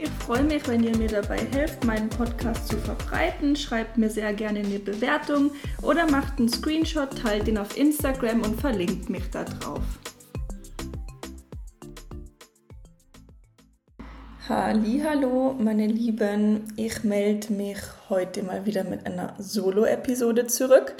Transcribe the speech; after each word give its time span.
Ich 0.00 0.10
freue 0.10 0.44
mich, 0.44 0.68
wenn 0.68 0.84
ihr 0.84 0.96
mir 0.96 1.08
dabei 1.08 1.38
helft, 1.38 1.84
meinen 1.84 2.08
Podcast 2.08 2.68
zu 2.68 2.76
verbreiten. 2.76 3.56
Schreibt 3.56 3.98
mir 3.98 4.08
sehr 4.08 4.32
gerne 4.32 4.60
eine 4.60 4.78
Bewertung 4.78 5.50
oder 5.82 6.08
macht 6.08 6.38
einen 6.38 6.48
Screenshot, 6.48 7.20
teilt 7.20 7.48
ihn 7.48 7.58
auf 7.58 7.76
Instagram 7.76 8.42
und 8.42 8.60
verlinkt 8.60 9.10
mich 9.10 9.28
da 9.30 9.42
drauf. 9.42 9.82
Hallo, 14.48 15.56
meine 15.58 15.88
Lieben, 15.88 16.72
ich 16.76 17.02
melde 17.02 17.52
mich 17.52 17.78
heute 18.08 18.44
mal 18.44 18.64
wieder 18.66 18.84
mit 18.84 19.04
einer 19.04 19.34
Solo-Episode 19.38 20.46
zurück. 20.46 20.94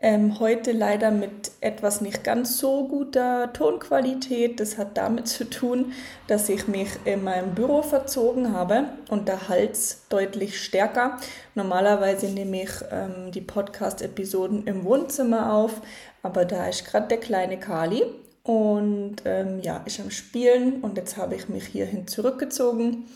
Ähm, 0.00 0.38
heute 0.38 0.70
leider 0.70 1.10
mit 1.10 1.50
etwas 1.60 2.00
nicht 2.00 2.22
ganz 2.22 2.58
so 2.58 2.86
guter 2.86 3.52
Tonqualität. 3.52 4.60
Das 4.60 4.78
hat 4.78 4.96
damit 4.96 5.26
zu 5.26 5.42
tun, 5.50 5.92
dass 6.28 6.48
ich 6.48 6.68
mich 6.68 6.88
in 7.04 7.24
meinem 7.24 7.56
Büro 7.56 7.82
verzogen 7.82 8.52
habe 8.52 8.84
und 9.10 9.26
der 9.26 9.48
Hals 9.48 10.04
deutlich 10.08 10.62
stärker. 10.62 11.16
Normalerweise 11.56 12.26
nehme 12.26 12.62
ich 12.62 12.70
ähm, 12.92 13.32
die 13.32 13.40
Podcast-Episoden 13.40 14.68
im 14.68 14.84
Wohnzimmer 14.84 15.52
auf, 15.52 15.82
aber 16.22 16.44
da 16.44 16.68
ist 16.68 16.86
gerade 16.86 17.08
der 17.08 17.18
kleine 17.18 17.58
Kali 17.58 18.04
und 18.44 19.16
ähm, 19.24 19.58
ja, 19.62 19.82
ist 19.84 19.98
am 19.98 20.12
Spielen 20.12 20.80
und 20.80 20.96
jetzt 20.96 21.16
habe 21.16 21.34
ich 21.34 21.48
mich 21.48 21.66
hierhin 21.66 22.06
zurückgezogen. 22.06 23.06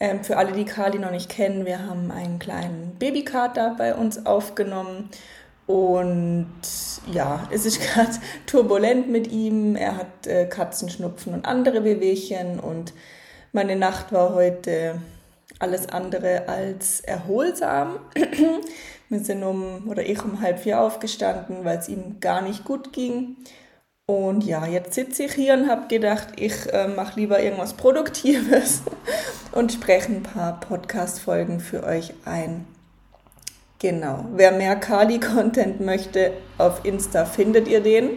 Ähm, 0.00 0.24
für 0.24 0.38
alle, 0.38 0.52
die 0.52 0.64
Kali 0.64 0.98
noch 0.98 1.10
nicht 1.10 1.28
kennen, 1.28 1.66
wir 1.66 1.86
haben 1.86 2.10
einen 2.10 2.38
kleinen 2.38 2.96
Babykater 2.98 3.74
bei 3.76 3.94
uns 3.94 4.24
aufgenommen 4.24 5.10
und 5.66 6.50
ja, 7.10 7.48
es 7.50 7.66
ist 7.66 7.80
gerade 7.94 8.12
turbulent 8.46 9.08
mit 9.08 9.30
ihm. 9.30 9.76
Er 9.76 9.96
hat 9.96 10.26
äh, 10.26 10.46
Katzenschnupfen 10.46 11.34
und 11.34 11.44
andere 11.44 11.84
Wehwehchen. 11.84 12.60
Und 12.60 12.92
meine 13.52 13.76
Nacht 13.76 14.12
war 14.12 14.34
heute 14.34 15.00
alles 15.58 15.88
andere 15.88 16.48
als 16.48 17.00
erholsam. 17.00 18.00
Wir 19.08 19.20
sind 19.20 19.44
um, 19.44 19.88
oder 19.88 20.04
ich 20.04 20.24
um 20.24 20.40
halb 20.40 20.58
vier 20.58 20.80
aufgestanden, 20.80 21.64
weil 21.64 21.78
es 21.78 21.88
ihm 21.88 22.18
gar 22.20 22.40
nicht 22.40 22.64
gut 22.64 22.92
ging. 22.92 23.36
Und 24.06 24.42
ja, 24.44 24.66
jetzt 24.66 24.94
sitze 24.94 25.24
ich 25.24 25.34
hier 25.34 25.54
und 25.54 25.68
habe 25.68 25.86
gedacht, 25.86 26.28
ich 26.36 26.72
äh, 26.72 26.88
mache 26.88 27.20
lieber 27.20 27.40
irgendwas 27.40 27.74
Produktives 27.74 28.82
und 29.52 29.72
spreche 29.72 30.12
ein 30.12 30.22
paar 30.22 30.58
Podcast-Folgen 30.60 31.60
für 31.60 31.84
euch 31.84 32.12
ein. 32.24 32.66
Genau. 33.82 34.26
Wer 34.32 34.52
mehr 34.52 34.76
Kali-Content 34.76 35.80
möchte, 35.80 36.34
auf 36.56 36.84
Insta 36.84 37.24
findet 37.24 37.66
ihr 37.66 37.80
den. 37.80 38.10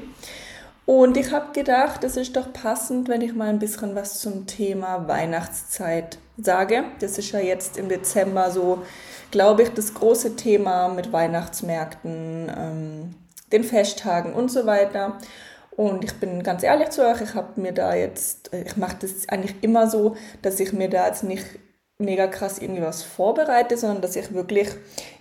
Und 0.86 1.18
ich 1.18 1.32
habe 1.32 1.54
gedacht, 1.54 2.04
es 2.04 2.18
ist 2.18 2.36
doch 2.36 2.54
passend, 2.54 3.10
wenn 3.10 3.22
ich 3.22 3.34
mal 3.34 3.50
ein 3.50 3.58
bisschen 3.58 3.96
was 3.96 4.20
zum 4.20 4.46
Thema 4.46 5.08
Weihnachtszeit 5.08 6.20
sage. 6.38 6.84
Das 7.00 7.18
ist 7.18 7.32
ja 7.32 7.40
jetzt 7.40 7.80
im 7.80 7.90
Dezember 7.90 8.52
so, 8.52 8.84
glaube 9.32 9.64
ich, 9.64 9.70
das 9.70 9.96
große 9.96 10.36
Thema 10.36 10.90
mit 10.90 11.12
Weihnachtsmärkten, 11.12 12.52
ähm, 12.56 13.16
den 13.52 13.64
Festtagen 13.64 14.34
und 14.34 14.52
so 14.52 14.68
weiter. 14.68 15.18
Und 15.72 16.04
ich 16.04 16.14
bin 16.14 16.44
ganz 16.44 16.62
ehrlich 16.62 16.92
zu 16.92 17.04
euch, 17.04 17.22
ich 17.22 17.34
habe 17.34 17.60
mir 17.60 17.72
da 17.72 17.96
jetzt, 17.96 18.52
ich 18.54 18.78
mache 18.78 18.98
das 19.00 19.28
eigentlich 19.30 19.56
immer 19.64 19.90
so, 19.90 20.16
dass 20.44 20.60
ich 20.60 20.74
mir 20.74 20.92
da 20.92 21.08
jetzt 21.08 21.24
nicht 21.24 21.44
mega 21.98 22.28
krass 22.28 22.60
irgendwie 22.60 22.82
was 22.82 23.04
vorbereite, 23.04 23.78
sondern 23.78 24.02
dass 24.02 24.16
ich 24.16 24.34
wirklich 24.34 24.70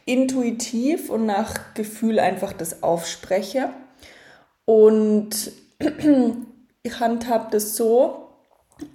intuitiv 0.07 1.11
und 1.11 1.27
nach 1.27 1.75
Gefühl 1.75 2.19
einfach 2.19 2.53
das 2.53 2.83
aufspreche. 2.83 3.71
Und 4.65 5.53
ich 6.83 7.01
handhabe 7.01 7.49
das 7.51 7.77
so, 7.77 8.29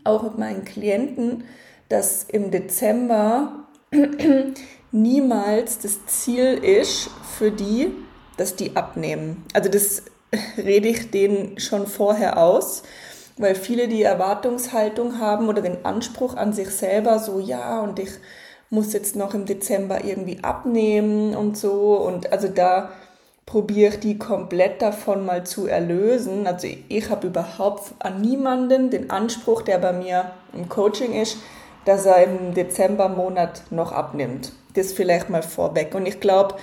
auch 0.03 0.23
mit 0.23 0.37
meinen 0.37 0.65
Klienten, 0.65 1.45
dass 1.87 2.23
im 2.23 2.51
Dezember 2.51 3.67
niemals 4.91 5.79
das 5.79 6.05
Ziel 6.05 6.55
ist 6.55 7.09
für 7.37 7.51
die, 7.51 7.91
dass 8.37 8.55
die 8.55 8.75
abnehmen. 8.75 9.45
Also 9.53 9.69
das 9.69 10.03
rede 10.57 10.89
ich 10.89 11.11
denen 11.11 11.59
schon 11.59 11.87
vorher 11.87 12.37
aus, 12.37 12.83
weil 13.39 13.55
viele 13.55 13.87
die 13.87 14.03
Erwartungshaltung 14.03 15.19
haben 15.19 15.47
oder 15.47 15.61
den 15.61 15.85
Anspruch 15.85 16.35
an 16.35 16.51
sich 16.51 16.69
selber, 16.69 17.19
so 17.19 17.39
ja, 17.39 17.79
und 17.79 17.97
ich 17.97 18.11
muss 18.69 18.91
jetzt 18.93 19.15
noch 19.15 19.33
im 19.33 19.45
Dezember 19.45 20.03
irgendwie 20.03 20.43
abnehmen 20.43 21.33
und 21.35 21.57
so. 21.57 21.95
Und 21.95 22.31
also 22.33 22.49
da 22.49 22.91
probiere 23.45 23.93
ich 23.93 23.99
die 24.01 24.19
komplett 24.19 24.81
davon 24.81 25.25
mal 25.25 25.45
zu 25.45 25.67
erlösen. 25.67 26.45
Also 26.47 26.67
ich, 26.89 27.09
habe 27.09 27.27
überhaupt 27.27 27.93
an 27.99 28.21
niemanden 28.21 28.89
den 28.89 29.09
Anspruch, 29.09 29.61
der 29.61 29.77
bei 29.79 29.93
mir 29.93 30.31
im 30.53 30.67
Coaching 30.67 31.13
ist, 31.13 31.37
dass 31.85 32.05
er 32.05 32.21
im 32.23 32.53
Dezembermonat 32.53 33.63
noch 33.71 33.93
abnimmt. 33.93 34.51
Das 34.75 34.91
vielleicht 34.91 35.29
mal 35.29 35.43
vorweg. 35.43 35.95
Und 35.95 36.05
ich 36.05 36.19
glaube, 36.19 36.55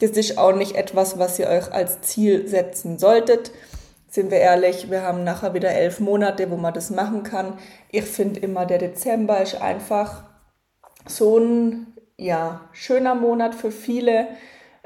das 0.00 0.10
ist 0.10 0.36
auch 0.36 0.52
nicht 0.52 0.74
etwas, 0.74 1.16
was 1.18 1.38
ihr 1.38 1.46
euch 1.46 1.72
als 1.72 2.00
Ziel 2.02 2.48
setzen 2.48 2.98
solltet 2.98 3.52
sind 4.14 4.30
wir 4.30 4.38
ehrlich, 4.38 4.92
wir 4.92 5.02
haben 5.02 5.24
nachher 5.24 5.54
wieder 5.54 5.72
elf 5.72 5.98
Monate, 5.98 6.48
wo 6.48 6.56
man 6.56 6.72
das 6.72 6.90
machen 6.90 7.24
kann. 7.24 7.54
Ich 7.90 8.04
finde 8.04 8.38
immer, 8.38 8.64
der 8.64 8.78
Dezember 8.78 9.42
ist 9.42 9.60
einfach 9.60 10.22
so 11.04 11.38
ein 11.38 11.88
ja, 12.16 12.60
schöner 12.70 13.16
Monat 13.16 13.56
für 13.56 13.72
viele 13.72 14.28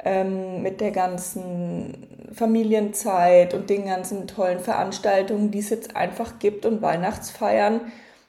ähm, 0.03 0.63
mit 0.63 0.81
der 0.81 0.93
ganzen 0.93 2.31
Familienzeit 2.33 3.53
und 3.53 3.69
den 3.69 3.85
ganzen 3.85 4.29
tollen 4.29 4.61
Veranstaltungen, 4.61 5.51
die 5.51 5.59
es 5.59 5.69
jetzt 5.69 5.95
einfach 5.95 6.39
gibt 6.39 6.65
und 6.65 6.81
Weihnachtsfeiern, 6.81 7.83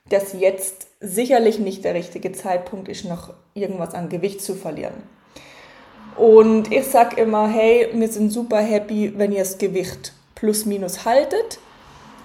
dass 0.10 0.34
jetzt 0.34 0.88
sicherlich 1.00 1.60
nicht 1.60 1.86
der 1.86 1.94
richtige 1.94 2.34
Zeitpunkt 2.34 2.90
ist, 2.90 3.06
noch 3.06 3.34
irgendwas 3.54 3.94
an 3.94 4.10
Gewicht 4.10 4.42
zu 4.42 4.54
verlieren. 4.54 5.02
Und 6.18 6.74
ich 6.74 6.84
sage 6.88 7.22
immer, 7.22 7.48
hey, 7.48 7.88
wir 7.94 8.10
sind 8.10 8.34
super 8.34 8.60
happy, 8.60 9.14
wenn 9.16 9.32
ihr 9.32 9.40
das 9.40 9.58
Gewicht 9.58 10.12
plus 10.40 10.66
minus 10.66 11.06
haltet. 11.06 11.60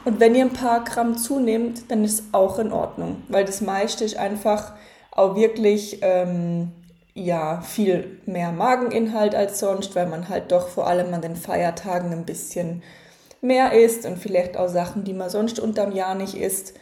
Und 0.04 0.20
wenn 0.20 0.34
ihr 0.34 0.44
ein 0.44 0.52
paar 0.52 0.84
Gramm 0.84 1.16
zunehmt, 1.16 1.90
dann 1.90 2.04
ist 2.04 2.24
auch 2.32 2.58
in 2.58 2.72
Ordnung, 2.72 3.22
weil 3.28 3.44
das 3.44 3.60
meiste 3.60 4.04
ist 4.04 4.16
einfach 4.16 4.72
auch 5.10 5.34
wirklich 5.34 5.98
ähm, 6.02 6.72
ja, 7.14 7.60
viel 7.62 8.20
mehr 8.26 8.52
Mageninhalt 8.52 9.34
als 9.34 9.60
sonst, 9.60 9.94
weil 9.94 10.06
man 10.06 10.28
halt 10.28 10.52
doch 10.52 10.68
vor 10.68 10.86
allem 10.86 11.14
an 11.14 11.22
den 11.22 11.36
Feiertagen 11.36 12.12
ein 12.12 12.26
bisschen 12.26 12.82
mehr 13.40 13.72
isst 13.72 14.04
und 14.04 14.18
vielleicht 14.18 14.56
auch 14.56 14.68
Sachen, 14.68 15.04
die 15.04 15.12
man 15.12 15.30
sonst 15.30 15.60
unterm 15.60 15.92
Jahr 15.92 16.14
nicht 16.14 16.34
isst. 16.34 16.74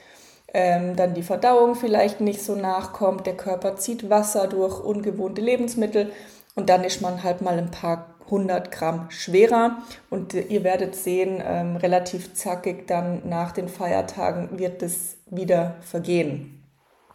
Ähm, 0.54 0.96
dann 0.96 1.14
die 1.14 1.22
Verdauung 1.22 1.76
vielleicht 1.76 2.20
nicht 2.20 2.42
so 2.42 2.54
nachkommt, 2.54 3.26
der 3.26 3.36
Körper 3.36 3.76
zieht 3.76 4.10
Wasser 4.10 4.48
durch 4.48 4.80
ungewohnte 4.84 5.40
Lebensmittel 5.40 6.12
und 6.54 6.68
dann 6.68 6.84
ist 6.84 7.00
man 7.00 7.22
halt 7.22 7.40
mal 7.40 7.58
ein 7.58 7.70
paar 7.70 8.11
100 8.26 8.70
Gramm 8.70 9.10
schwerer. 9.10 9.78
Und 10.10 10.34
ihr 10.34 10.64
werdet 10.64 10.94
sehen, 10.94 11.42
ähm, 11.44 11.76
relativ 11.76 12.34
zackig 12.34 12.86
dann 12.86 13.28
nach 13.28 13.52
den 13.52 13.68
Feiertagen 13.68 14.58
wird 14.58 14.82
es 14.82 15.16
wieder 15.26 15.76
vergehen. 15.80 16.62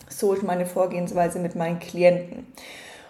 So 0.10 0.34
ist 0.34 0.44
meine 0.44 0.66
Vorgehensweise 0.66 1.40
mit 1.40 1.56
meinen 1.56 1.80
Klienten. 1.80 2.48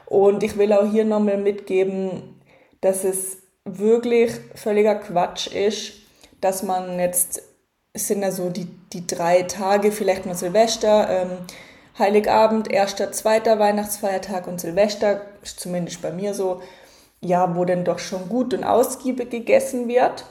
Und 0.05 0.43
ich 0.43 0.57
will 0.57 0.73
auch 0.73 0.89
hier 0.89 1.05
nochmal 1.05 1.37
mitgeben, 1.37 2.41
dass 2.81 3.03
es 3.03 3.37
wirklich 3.65 4.31
völliger 4.55 4.95
Quatsch 4.95 5.47
ist, 5.47 5.93
dass 6.41 6.63
man 6.63 6.99
jetzt, 6.99 7.41
es 7.93 8.07
sind 8.07 8.21
ja 8.21 8.31
so 8.31 8.49
die, 8.49 8.67
die 8.93 9.05
drei 9.05 9.43
Tage, 9.43 9.91
vielleicht 9.91 10.25
mal 10.25 10.35
Silvester, 10.35 11.09
ähm, 11.09 11.29
Heiligabend, 11.99 12.71
erster, 12.71 13.11
zweiter 13.11 13.57
Weihnachtsfeiertag 13.57 14.47
und 14.47 14.61
Silvester, 14.61 15.21
ist 15.41 15.59
zumindest 15.59 16.01
bei 16.01 16.11
mir 16.11 16.33
so, 16.33 16.61
ja, 17.27 17.55
wo 17.55 17.65
denn 17.65 17.83
doch 17.83 17.99
schon 17.99 18.29
gut 18.29 18.53
und 18.53 18.63
ausgiebig 18.63 19.29
gegessen 19.29 19.87
wird. 19.87 20.25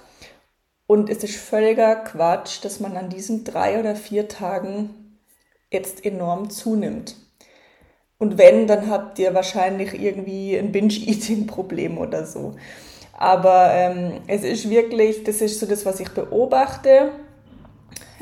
Und 0.87 1.11
es 1.11 1.25
ist 1.25 1.37
völliger 1.37 1.97
Quatsch, 1.97 2.65
dass 2.65 2.81
man 2.81 2.97
an 2.97 3.09
diesen 3.09 3.45
drei 3.45 3.81
oder 3.81 3.97
vier 3.97 4.29
Tagen 4.29 5.19
jetzt 5.71 6.05
enorm 6.05 6.51
zunimmt. 6.51 7.17
Und 8.19 8.39
wenn, 8.39 8.67
dann 8.67 8.89
habt 8.89 9.19
ihr 9.19 9.35
wahrscheinlich 9.35 10.01
irgendwie 10.01 10.57
ein 10.57 10.73
Binge-Eating-Problem 10.73 11.99
oder 11.99 12.25
so. 12.25 12.55
Aber 13.13 13.71
ähm, 13.73 14.21
es 14.27 14.43
ist 14.43 14.71
wirklich, 14.71 15.25
das 15.25 15.41
ist 15.41 15.61
so 15.61 15.67
das, 15.67 15.85
was 15.85 16.01
ich 16.01 16.11
beobachte. 16.11 17.13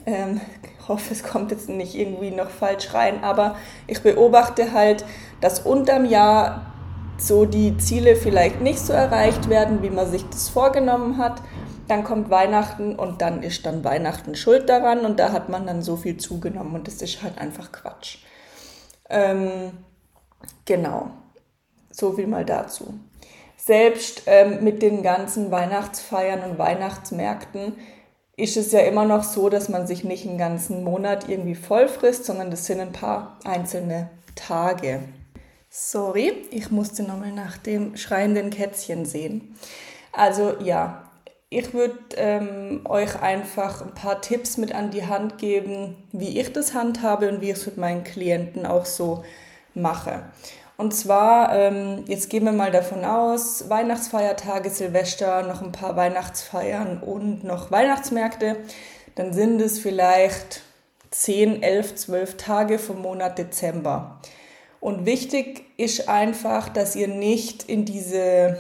Ähm, 0.07 0.41
ich 0.81 0.89
hoffe, 0.89 1.13
es 1.13 1.23
kommt 1.23 1.51
jetzt 1.51 1.69
nicht 1.69 1.95
irgendwie 1.95 2.31
noch 2.31 2.51
falsch 2.51 2.93
rein, 2.93 3.23
aber 3.23 3.57
ich 3.87 4.03
beobachte 4.03 4.73
halt, 4.73 5.05
dass 5.41 5.61
unterm 5.61 6.05
Jahr 6.05 6.74
so 7.19 7.45
die 7.45 7.77
Ziele 7.79 8.17
vielleicht 8.17 8.61
nicht 8.61 8.79
so 8.79 8.93
erreicht 8.93 9.49
werden, 9.49 9.83
wie 9.83 9.91
man 9.91 10.11
sich 10.11 10.25
das 10.29 10.49
vorgenommen 10.49 11.19
hat. 11.19 11.43
Dann 11.89 12.05
kommt 12.05 12.31
Weihnachten 12.31 12.97
und 12.97 13.21
dann 13.21 13.43
ist 13.43 13.67
dann 13.67 13.85
Weihnachten 13.85 14.35
schuld 14.35 14.69
daran 14.69 15.01
und 15.01 15.19
da 15.19 15.33
hat 15.33 15.49
man 15.49 15.67
dann 15.67 15.83
so 15.83 15.97
viel 15.97 16.17
zugenommen 16.17 16.75
und 16.75 16.87
das 16.89 17.03
ist 17.03 17.23
halt 17.23 17.39
einfach 17.39 17.73
Quatsch. 17.73 18.19
Ähm, 19.11 19.73
genau, 20.65 21.11
so 21.91 22.13
viel 22.13 22.27
mal 22.27 22.45
dazu. 22.45 22.95
Selbst 23.57 24.23
ähm, 24.27 24.65
mit 24.65 24.83
den 24.83 25.03
ganzen 25.03 25.51
Weihnachtsfeiern 25.51 26.43
und 26.51 26.59
Weihnachtsmärkten 26.59 27.75
ist 28.37 28.57
es 28.57 28.73
ja 28.73 28.81
immer 28.81 29.05
noch 29.05 29.23
so, 29.23 29.49
dass 29.49 29.69
man 29.69 29.87
sich 29.87 30.05
nicht 30.05 30.27
einen 30.27 30.39
ganzen 30.39 30.85
Monat 30.85 31.29
irgendwie 31.29 31.55
voll 31.55 31.89
frisst, 31.89 32.25
sondern 32.25 32.51
das 32.51 32.67
sind 32.67 32.81
ein 32.81 32.93
paar 32.93 33.39
einzelne 33.45 34.11
Tage. 34.35 35.01
Sorry, 35.77 36.47
ich 36.53 36.71
musste 36.71 37.03
nochmal 37.03 37.33
nach 37.33 37.57
dem 37.57 37.97
schreienden 37.97 38.51
Kätzchen 38.51 39.05
sehen. 39.05 39.57
Also 40.13 40.55
ja, 40.63 41.11
ich 41.51 41.75
würde 41.75 41.99
ähm, 42.17 42.83
euch 42.85 43.21
einfach 43.21 43.83
ein 43.83 43.93
paar 43.93 44.21
Tipps 44.21 44.57
mit 44.57 44.73
an 44.73 44.93
die 44.93 45.09
Hand 45.09 45.37
geben, 45.39 45.97
wie 46.13 46.39
ich 46.39 46.53
das 46.53 46.75
handhabe 46.75 47.29
und 47.29 47.41
wie 47.41 47.51
ich 47.51 47.57
es 47.57 47.67
mit 47.67 47.77
meinen 47.77 48.05
Klienten 48.05 48.67
auch 48.67 48.85
so 48.85 49.25
mache. 49.75 50.23
Und 50.77 50.95
zwar, 50.95 51.53
ähm, 51.53 52.05
jetzt 52.07 52.31
gehen 52.31 52.45
wir 52.45 52.53
mal 52.53 52.71
davon 52.71 53.05
aus, 53.05 53.69
Weihnachtsfeiertage, 53.69 54.71
Silvester, 54.71 55.43
noch 55.43 55.61
ein 55.61 55.73
paar 55.73 55.97
Weihnachtsfeiern 55.97 57.03
und 57.03 57.43
noch 57.43 57.73
Weihnachtsmärkte. 57.73 58.59
Dann 59.17 59.33
sind 59.33 59.61
es 59.61 59.81
vielleicht 59.81 60.63
10, 61.11 61.65
11, 61.65 61.97
12 61.97 62.37
Tage 62.37 62.79
vom 62.79 63.03
Monat 63.03 63.39
Dezember. 63.39 64.21
Und 64.85 65.07
wichtig 65.07 65.65
ist 65.79 66.11
einfach, 66.11 66.69
dass 66.69 66.95
ihr 66.95 67.09
nicht 67.09 67.63
in 67.71 67.87
diese 67.87 68.59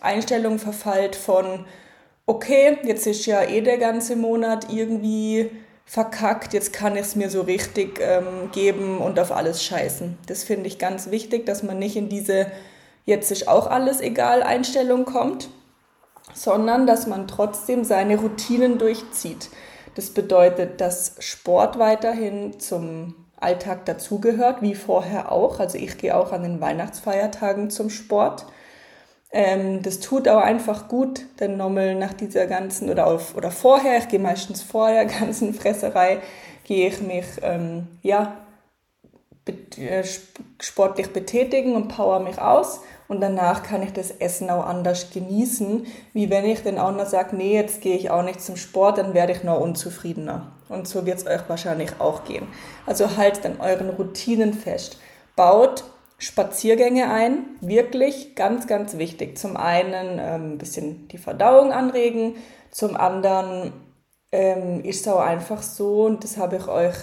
Einstellung 0.00 0.58
verfallt 0.58 1.14
von, 1.14 1.66
okay, 2.24 2.78
jetzt 2.84 3.06
ist 3.06 3.26
ja 3.26 3.42
eh 3.42 3.60
der 3.60 3.76
ganze 3.76 4.16
Monat 4.16 4.72
irgendwie 4.72 5.50
verkackt, 5.84 6.54
jetzt 6.54 6.72
kann 6.72 6.96
ich 6.96 7.02
es 7.02 7.14
mir 7.14 7.28
so 7.28 7.42
richtig 7.42 8.00
ähm, 8.00 8.50
geben 8.52 9.02
und 9.02 9.20
auf 9.20 9.30
alles 9.30 9.62
scheißen. 9.62 10.16
Das 10.26 10.44
finde 10.44 10.66
ich 10.66 10.78
ganz 10.78 11.10
wichtig, 11.10 11.44
dass 11.44 11.62
man 11.62 11.78
nicht 11.78 11.96
in 11.96 12.08
diese 12.08 12.46
jetzt 13.04 13.30
ist 13.30 13.46
auch 13.46 13.66
alles 13.66 14.00
egal 14.00 14.42
Einstellung 14.42 15.04
kommt, 15.04 15.50
sondern 16.32 16.86
dass 16.86 17.06
man 17.06 17.28
trotzdem 17.28 17.84
seine 17.84 18.16
Routinen 18.16 18.78
durchzieht. 18.78 19.50
Das 19.94 20.08
bedeutet, 20.08 20.80
dass 20.80 21.16
Sport 21.18 21.78
weiterhin 21.78 22.58
zum 22.60 23.25
Alltag 23.38 23.84
dazugehört, 23.84 24.62
wie 24.62 24.74
vorher 24.74 25.32
auch. 25.32 25.60
Also 25.60 25.78
ich 25.78 25.98
gehe 25.98 26.16
auch 26.16 26.32
an 26.32 26.42
den 26.42 26.60
Weihnachtsfeiertagen 26.60 27.70
zum 27.70 27.90
Sport. 27.90 28.46
Ähm, 29.32 29.82
das 29.82 30.00
tut 30.00 30.28
auch 30.28 30.40
einfach 30.40 30.88
gut, 30.88 31.26
denn 31.40 31.56
nochmal 31.56 31.94
nach 31.94 32.14
dieser 32.14 32.46
ganzen, 32.46 32.88
oder, 32.88 33.06
auf, 33.06 33.36
oder 33.36 33.50
vorher, 33.50 33.98
ich 33.98 34.08
gehe 34.08 34.20
meistens 34.20 34.62
vor 34.62 34.88
der 34.88 35.04
ganzen 35.20 35.52
Fresserei, 35.52 36.20
gehe 36.64 36.88
ich 36.88 37.00
mich, 37.00 37.26
ähm, 37.42 37.86
ja, 38.02 38.36
äh, 39.76 40.04
sportlich 40.60 41.12
betätigen 41.12 41.74
und 41.74 41.88
power 41.88 42.20
mich 42.20 42.40
aus 42.40 42.80
und 43.08 43.20
danach 43.20 43.62
kann 43.62 43.82
ich 43.82 43.92
das 43.92 44.10
Essen 44.10 44.50
auch 44.50 44.66
anders 44.66 45.10
genießen, 45.10 45.86
wie 46.12 46.30
wenn 46.30 46.44
ich 46.44 46.62
dann 46.62 46.78
auch 46.78 46.92
noch 46.92 47.06
sage, 47.06 47.36
nee, 47.36 47.54
jetzt 47.54 47.80
gehe 47.80 47.96
ich 47.96 48.10
auch 48.10 48.22
nicht 48.22 48.40
zum 48.40 48.56
Sport, 48.56 48.98
dann 48.98 49.14
werde 49.14 49.32
ich 49.32 49.44
noch 49.44 49.60
unzufriedener. 49.60 50.52
Und 50.68 50.88
so 50.88 51.06
wird 51.06 51.18
es 51.18 51.26
euch 51.26 51.48
wahrscheinlich 51.48 52.00
auch 52.00 52.24
gehen. 52.24 52.48
Also 52.86 53.16
haltet 53.16 53.46
an 53.46 53.60
euren 53.60 53.90
Routinen 53.90 54.52
fest. 54.52 54.98
Baut 55.36 55.84
Spaziergänge 56.18 57.10
ein, 57.10 57.44
wirklich 57.60 58.34
ganz, 58.36 58.66
ganz 58.66 58.96
wichtig. 58.96 59.36
Zum 59.36 59.56
einen 59.56 60.18
ähm, 60.18 60.52
ein 60.52 60.58
bisschen 60.58 61.08
die 61.08 61.18
Verdauung 61.18 61.72
anregen, 61.72 62.36
zum 62.70 62.96
anderen 62.96 63.72
ähm, 64.32 64.82
ist 64.82 65.06
es 65.06 65.12
auch 65.12 65.20
einfach 65.20 65.62
so, 65.62 66.06
und 66.06 66.24
das 66.24 66.36
habe 66.38 66.56
ich 66.56 66.68
euch, 66.68 66.96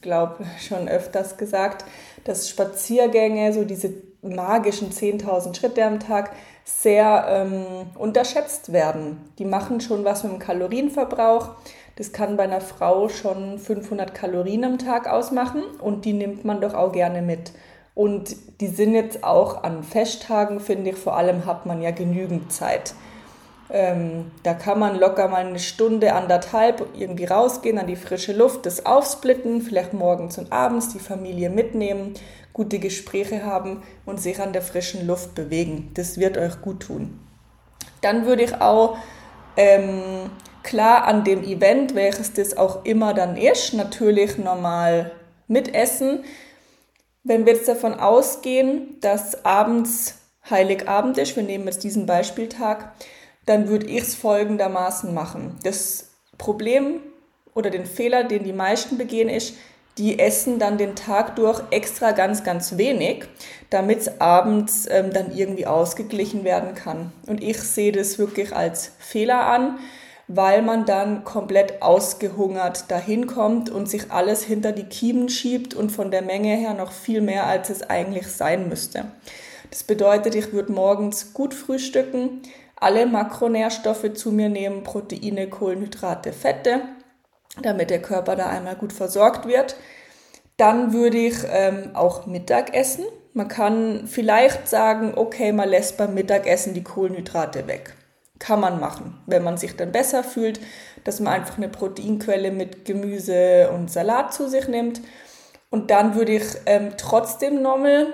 glaube 0.00 0.44
schon 0.60 0.88
öfters 0.88 1.36
gesagt, 1.36 1.84
dass 2.24 2.48
Spaziergänge, 2.48 3.52
so 3.52 3.64
diese 3.64 3.92
magischen 4.24 4.90
10.000 4.90 5.56
Schritte 5.56 5.84
am 5.84 6.00
Tag, 6.00 6.32
sehr 6.64 7.26
ähm, 7.28 7.64
unterschätzt 7.96 8.72
werden. 8.72 9.18
Die 9.38 9.44
machen 9.44 9.80
schon 9.80 10.04
was 10.04 10.24
mit 10.24 10.32
dem 10.32 10.38
Kalorienverbrauch. 10.38 11.50
Das 11.96 12.12
kann 12.12 12.36
bei 12.36 12.44
einer 12.44 12.60
Frau 12.60 13.08
schon 13.08 13.58
500 13.58 14.14
Kalorien 14.14 14.64
am 14.64 14.78
Tag 14.78 15.08
ausmachen 15.08 15.62
und 15.80 16.04
die 16.04 16.12
nimmt 16.12 16.44
man 16.44 16.60
doch 16.60 16.74
auch 16.74 16.92
gerne 16.92 17.22
mit. 17.22 17.52
Und 17.94 18.34
die 18.60 18.66
sind 18.66 18.94
jetzt 18.94 19.22
auch 19.22 19.62
an 19.62 19.84
Festtagen, 19.84 20.58
finde 20.58 20.90
ich, 20.90 20.96
vor 20.96 21.16
allem 21.16 21.46
hat 21.46 21.66
man 21.66 21.80
ja 21.80 21.92
genügend 21.92 22.52
Zeit. 22.52 22.94
Ähm, 23.70 24.30
da 24.42 24.54
kann 24.54 24.78
man 24.78 24.98
locker 24.98 25.28
mal 25.28 25.46
eine 25.46 25.58
Stunde, 25.58 26.12
anderthalb 26.12 26.86
irgendwie 26.98 27.24
rausgehen 27.24 27.78
an 27.78 27.86
die 27.86 27.96
frische 27.96 28.32
Luft, 28.32 28.66
das 28.66 28.84
aufsplitten, 28.84 29.62
vielleicht 29.62 29.94
morgens 29.94 30.36
und 30.38 30.52
abends 30.52 30.90
die 30.90 30.98
Familie 30.98 31.48
mitnehmen, 31.48 32.14
gute 32.52 32.78
Gespräche 32.78 33.44
haben 33.44 33.82
und 34.04 34.20
sich 34.20 34.40
an 34.40 34.52
der 34.52 34.62
frischen 34.62 35.06
Luft 35.06 35.34
bewegen. 35.34 35.90
Das 35.94 36.18
wird 36.18 36.36
euch 36.36 36.60
gut 36.60 36.80
tun. 36.80 37.18
Dann 38.02 38.26
würde 38.26 38.44
ich 38.44 38.60
auch 38.60 38.98
ähm, 39.56 40.30
klar 40.62 41.04
an 41.04 41.24
dem 41.24 41.42
Event, 41.42 41.94
welches 41.94 42.32
das 42.32 42.56
auch 42.56 42.84
immer 42.84 43.14
dann 43.14 43.36
ist, 43.36 43.72
natürlich 43.72 44.36
normal 44.36 45.12
mitessen. 45.48 46.24
Wenn 47.22 47.46
wir 47.46 47.54
jetzt 47.54 47.68
davon 47.68 47.94
ausgehen, 47.94 48.98
dass 49.00 49.44
abends 49.44 50.18
Heiligabend 50.48 51.16
ist, 51.16 51.36
wir 51.36 51.42
nehmen 51.42 51.64
jetzt 51.64 51.84
diesen 51.84 52.04
Beispieltag, 52.04 52.92
dann 53.46 53.68
würde 53.68 53.86
ich 53.86 54.02
es 54.02 54.14
folgendermaßen 54.14 55.12
machen. 55.12 55.56
Das 55.62 56.10
Problem 56.38 57.00
oder 57.54 57.70
den 57.70 57.86
Fehler, 57.86 58.24
den 58.24 58.44
die 58.44 58.52
meisten 58.52 58.98
begehen, 58.98 59.28
ist, 59.28 59.54
die 59.98 60.18
essen 60.18 60.58
dann 60.58 60.76
den 60.76 60.96
Tag 60.96 61.36
durch 61.36 61.62
extra 61.70 62.10
ganz, 62.10 62.42
ganz 62.42 62.76
wenig, 62.76 63.26
damit 63.70 64.00
es 64.00 64.20
abends 64.20 64.88
ähm, 64.90 65.12
dann 65.12 65.32
irgendwie 65.32 65.66
ausgeglichen 65.66 66.42
werden 66.42 66.74
kann. 66.74 67.12
Und 67.26 67.42
ich 67.42 67.58
sehe 67.58 67.92
das 67.92 68.18
wirklich 68.18 68.54
als 68.54 68.90
Fehler 68.98 69.46
an, 69.46 69.78
weil 70.26 70.62
man 70.62 70.84
dann 70.84 71.22
komplett 71.22 71.82
ausgehungert 71.82 72.90
dahin 72.90 73.26
kommt 73.26 73.70
und 73.70 73.88
sich 73.88 74.10
alles 74.10 74.42
hinter 74.42 74.72
die 74.72 74.84
Kiemen 74.84 75.28
schiebt 75.28 75.74
und 75.74 75.90
von 75.90 76.10
der 76.10 76.22
Menge 76.22 76.56
her 76.56 76.74
noch 76.74 76.90
viel 76.90 77.20
mehr, 77.20 77.46
als 77.46 77.70
es 77.70 77.82
eigentlich 77.82 78.26
sein 78.28 78.68
müsste. 78.68 79.04
Das 79.70 79.84
bedeutet, 79.84 80.34
ich 80.34 80.52
würde 80.52 80.72
morgens 80.72 81.34
gut 81.34 81.54
frühstücken, 81.54 82.42
alle 82.84 83.06
Makronährstoffe 83.06 84.12
zu 84.12 84.30
mir 84.30 84.50
nehmen, 84.50 84.82
Proteine, 84.82 85.48
Kohlenhydrate, 85.48 86.32
Fette, 86.34 86.82
damit 87.62 87.88
der 87.88 88.02
Körper 88.02 88.36
da 88.36 88.48
einmal 88.48 88.76
gut 88.76 88.92
versorgt 88.92 89.46
wird. 89.46 89.76
Dann 90.58 90.92
würde 90.92 91.16
ich 91.16 91.36
ähm, 91.50 91.92
auch 91.94 92.26
Mittag 92.26 92.74
essen. 92.74 93.04
Man 93.32 93.48
kann 93.48 94.06
vielleicht 94.06 94.68
sagen, 94.68 95.14
okay, 95.16 95.50
man 95.52 95.68
lässt 95.68 95.96
beim 95.96 96.14
Mittagessen 96.14 96.74
die 96.74 96.84
Kohlenhydrate 96.84 97.66
weg. 97.66 97.94
Kann 98.38 98.60
man 98.60 98.78
machen, 98.78 99.18
wenn 99.26 99.42
man 99.42 99.56
sich 99.56 99.74
dann 99.76 99.90
besser 99.90 100.22
fühlt, 100.22 100.60
dass 101.04 101.20
man 101.20 101.32
einfach 101.32 101.56
eine 101.56 101.68
Proteinquelle 101.68 102.50
mit 102.50 102.84
Gemüse 102.84 103.70
und 103.72 103.90
Salat 103.90 104.34
zu 104.34 104.48
sich 104.48 104.68
nimmt. 104.68 105.00
Und 105.70 105.90
dann 105.90 106.14
würde 106.14 106.32
ich 106.32 106.44
ähm, 106.66 106.90
trotzdem 106.98 107.62
nochmal 107.62 108.06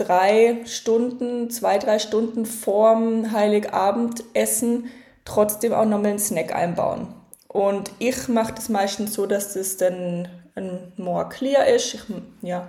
drei 0.00 0.58
Stunden, 0.64 1.50
zwei, 1.50 1.78
drei 1.78 1.98
Stunden 1.98 2.46
vorm 2.46 3.32
Heiligabendessen 3.32 4.86
trotzdem 5.24 5.72
auch 5.72 5.84
nochmal 5.84 6.10
einen 6.10 6.18
Snack 6.18 6.54
einbauen. 6.54 7.14
Und 7.48 7.90
ich 7.98 8.28
mache 8.28 8.54
das 8.54 8.68
meistens 8.68 9.14
so, 9.14 9.26
dass 9.26 9.54
das 9.54 9.76
dann 9.76 10.28
ein 10.54 10.92
More 10.96 11.28
Clear 11.28 11.66
ist. 11.66 11.94
Ich 11.94 12.02
ja, 12.42 12.68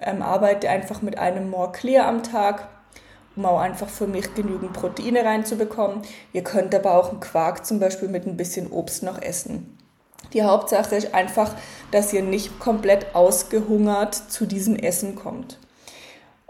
ähm, 0.00 0.22
arbeite 0.22 0.68
einfach 0.68 1.02
mit 1.02 1.18
einem 1.18 1.50
More 1.50 1.72
Clear 1.72 2.06
am 2.06 2.22
Tag, 2.22 2.68
um 3.36 3.46
auch 3.46 3.60
einfach 3.60 3.88
für 3.88 4.06
mich 4.06 4.34
genügend 4.34 4.72
Proteine 4.72 5.24
reinzubekommen. 5.24 6.02
Ihr 6.32 6.44
könnt 6.44 6.74
aber 6.74 6.94
auch 6.94 7.10
einen 7.10 7.20
Quark 7.20 7.66
zum 7.66 7.80
Beispiel 7.80 8.08
mit 8.08 8.26
ein 8.26 8.36
bisschen 8.36 8.70
Obst 8.70 9.02
noch 9.02 9.20
essen. 9.20 9.78
Die 10.32 10.42
Hauptsache 10.42 10.94
ist 10.94 11.14
einfach, 11.14 11.54
dass 11.90 12.12
ihr 12.12 12.22
nicht 12.22 12.60
komplett 12.60 13.14
ausgehungert 13.14 14.14
zu 14.14 14.46
diesem 14.46 14.76
Essen 14.76 15.16
kommt. 15.16 15.58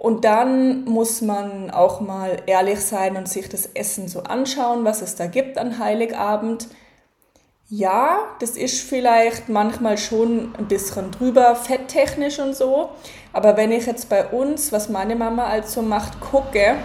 Und 0.01 0.25
dann 0.25 0.87
muss 0.87 1.21
man 1.21 1.71
auch 1.71 2.01
mal 2.01 2.39
ehrlich 2.47 2.81
sein 2.81 3.19
und 3.19 3.29
sich 3.29 3.51
das 3.51 3.67
Essen 3.75 4.09
so 4.09 4.23
anschauen, 4.23 4.83
was 4.83 5.03
es 5.03 5.15
da 5.15 5.27
gibt 5.27 5.59
an 5.59 5.79
Heiligabend. 5.79 6.69
Ja, 7.69 8.21
das 8.41 8.53
ist 8.53 8.81
vielleicht 8.81 9.51
manchmal 9.51 9.99
schon 9.99 10.55
ein 10.57 10.69
bisschen 10.69 11.11
drüber, 11.11 11.55
fetttechnisch 11.55 12.39
und 12.39 12.57
so, 12.57 12.89
Aber 13.35 13.59
wenn 13.59 13.73
ich 13.73 13.85
jetzt 13.85 14.09
bei 14.09 14.27
uns, 14.27 14.73
was 14.73 14.89
meine 14.89 15.17
Mama 15.17 15.45
also 15.45 15.83
macht, 15.83 16.19
gucke, 16.19 16.77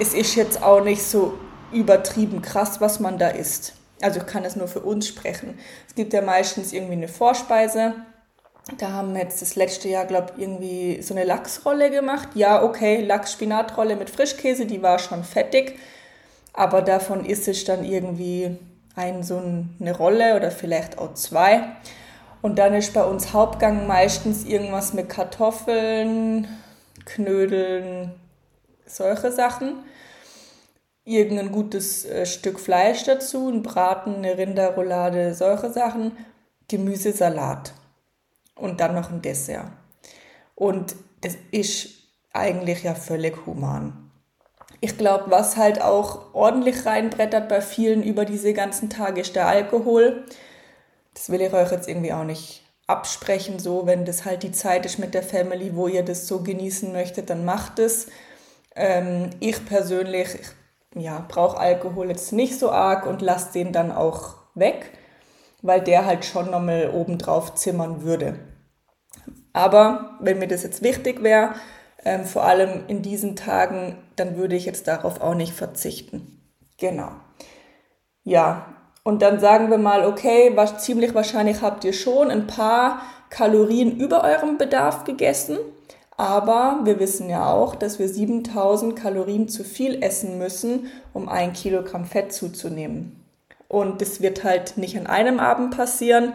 es 0.00 0.14
ist 0.14 0.34
jetzt 0.34 0.62
auch 0.62 0.82
nicht 0.82 1.02
so 1.02 1.34
übertrieben 1.72 2.40
krass, 2.40 2.80
was 2.80 3.00
man 3.00 3.18
da 3.18 3.28
isst. 3.28 3.74
Also 4.00 4.20
ich 4.20 4.26
kann 4.26 4.46
es 4.46 4.56
nur 4.56 4.68
für 4.68 4.80
uns 4.80 5.06
sprechen. 5.06 5.58
Es 5.86 5.94
gibt 5.94 6.14
ja 6.14 6.22
meistens 6.22 6.72
irgendwie 6.72 6.94
eine 6.94 7.08
Vorspeise. 7.08 7.96
Da 8.78 8.90
haben 8.90 9.14
wir 9.14 9.22
jetzt 9.22 9.40
das 9.42 9.54
letzte 9.54 9.88
Jahr, 9.88 10.06
glaube 10.06 10.32
ich, 10.34 10.42
irgendwie 10.42 11.00
so 11.00 11.14
eine 11.14 11.24
Lachsrolle 11.24 11.90
gemacht. 11.90 12.30
Ja, 12.34 12.64
okay, 12.64 13.00
Lachs-Spinatrolle 13.00 13.94
mit 13.94 14.10
Frischkäse, 14.10 14.66
die 14.66 14.82
war 14.82 14.98
schon 14.98 15.22
fettig. 15.22 15.78
Aber 16.52 16.82
davon 16.82 17.24
ist 17.24 17.46
es 17.46 17.64
dann 17.64 17.84
irgendwie 17.84 18.58
ein, 18.96 19.22
so 19.22 19.38
eine 19.38 19.96
Rolle 19.96 20.34
oder 20.34 20.50
vielleicht 20.50 20.98
auch 20.98 21.14
zwei. 21.14 21.76
Und 22.42 22.58
dann 22.58 22.74
ist 22.74 22.92
bei 22.92 23.04
uns 23.04 23.32
Hauptgang 23.32 23.86
meistens 23.86 24.44
irgendwas 24.44 24.94
mit 24.94 25.08
Kartoffeln, 25.08 26.48
Knödeln, 27.04 28.14
solche 28.84 29.30
Sachen 29.30 29.84
irgendein 31.04 31.52
gutes 31.52 32.04
äh, 32.04 32.26
Stück 32.26 32.58
Fleisch 32.58 33.04
dazu, 33.04 33.48
ein 33.48 33.62
Braten, 33.62 34.16
eine 34.16 34.36
Rinderroulade, 34.36 35.34
solche 35.34 35.70
Sachen, 35.70 36.12
Gemüsesalat 36.66 37.72
und 38.56 38.80
dann 38.80 38.94
noch 38.94 39.10
ein 39.10 39.22
Dessert. 39.22 39.66
Und 40.54 40.96
das 41.20 41.36
ist 41.50 41.88
eigentlich 42.32 42.82
ja 42.82 42.94
völlig 42.94 43.46
human. 43.46 44.10
Ich 44.80 44.98
glaube, 44.98 45.30
was 45.30 45.56
halt 45.56 45.80
auch 45.80 46.34
ordentlich 46.34 46.84
reinbrettert 46.84 47.48
bei 47.48 47.60
vielen 47.60 48.02
über 48.02 48.24
diese 48.24 48.52
ganzen 48.52 48.90
Tage 48.90 49.20
ist 49.20 49.36
der 49.36 49.46
Alkohol. 49.46 50.24
Das 51.14 51.30
will 51.30 51.40
ich 51.40 51.52
euch 51.52 51.70
jetzt 51.72 51.88
irgendwie 51.88 52.12
auch 52.12 52.24
nicht 52.24 52.62
absprechen, 52.86 53.58
so 53.58 53.86
wenn 53.86 54.04
das 54.04 54.24
halt 54.24 54.42
die 54.42 54.52
Zeit 54.52 54.86
ist 54.86 54.98
mit 54.98 55.14
der 55.14 55.22
Family, 55.22 55.74
wo 55.74 55.88
ihr 55.88 56.04
das 56.04 56.28
so 56.28 56.42
genießen 56.42 56.92
möchtet, 56.92 57.30
dann 57.30 57.44
macht 57.44 57.78
es. 57.78 58.08
Ähm, 58.74 59.30
ich 59.40 59.64
persönlich, 59.64 60.28
ich 60.34 61.02
ja, 61.02 61.24
brauche 61.26 61.58
Alkohol 61.58 62.08
jetzt 62.08 62.32
nicht 62.32 62.58
so 62.58 62.70
arg 62.70 63.06
und 63.06 63.22
lasse 63.22 63.52
den 63.52 63.72
dann 63.72 63.90
auch 63.90 64.34
weg, 64.54 64.92
weil 65.62 65.80
der 65.80 66.06
halt 66.06 66.24
schon 66.24 66.50
nochmal 66.50 66.90
obendrauf 66.92 67.54
zimmern 67.54 68.02
würde. 68.02 68.38
Aber 69.52 70.16
wenn 70.20 70.38
mir 70.38 70.48
das 70.48 70.62
jetzt 70.62 70.82
wichtig 70.82 71.22
wäre, 71.22 71.54
ähm, 72.04 72.24
vor 72.24 72.44
allem 72.44 72.84
in 72.88 73.02
diesen 73.02 73.36
Tagen, 73.36 73.98
dann 74.16 74.36
würde 74.36 74.54
ich 74.54 74.66
jetzt 74.66 74.86
darauf 74.86 75.20
auch 75.20 75.34
nicht 75.34 75.54
verzichten. 75.54 76.40
Genau. 76.78 77.10
Ja, 78.22 78.66
und 79.02 79.22
dann 79.22 79.40
sagen 79.40 79.70
wir 79.70 79.78
mal, 79.78 80.04
okay, 80.04 80.52
was, 80.56 80.84
ziemlich 80.84 81.14
wahrscheinlich 81.14 81.62
habt 81.62 81.84
ihr 81.84 81.92
schon 81.92 82.30
ein 82.30 82.46
paar 82.46 83.02
Kalorien 83.30 83.96
über 83.98 84.24
eurem 84.24 84.58
Bedarf 84.58 85.04
gegessen. 85.04 85.58
Aber 86.16 86.80
wir 86.84 86.98
wissen 86.98 87.28
ja 87.28 87.52
auch, 87.52 87.74
dass 87.74 87.98
wir 87.98 88.08
7000 88.08 88.96
Kalorien 88.96 89.48
zu 89.48 89.64
viel 89.64 90.02
essen 90.02 90.38
müssen, 90.38 90.90
um 91.12 91.28
ein 91.28 91.52
Kilogramm 91.52 92.04
Fett 92.04 92.32
zuzunehmen. 92.32 93.25
Und 93.68 94.00
das 94.00 94.20
wird 94.20 94.44
halt 94.44 94.76
nicht 94.76 94.96
an 94.96 95.06
einem 95.06 95.40
Abend 95.40 95.76
passieren. 95.76 96.34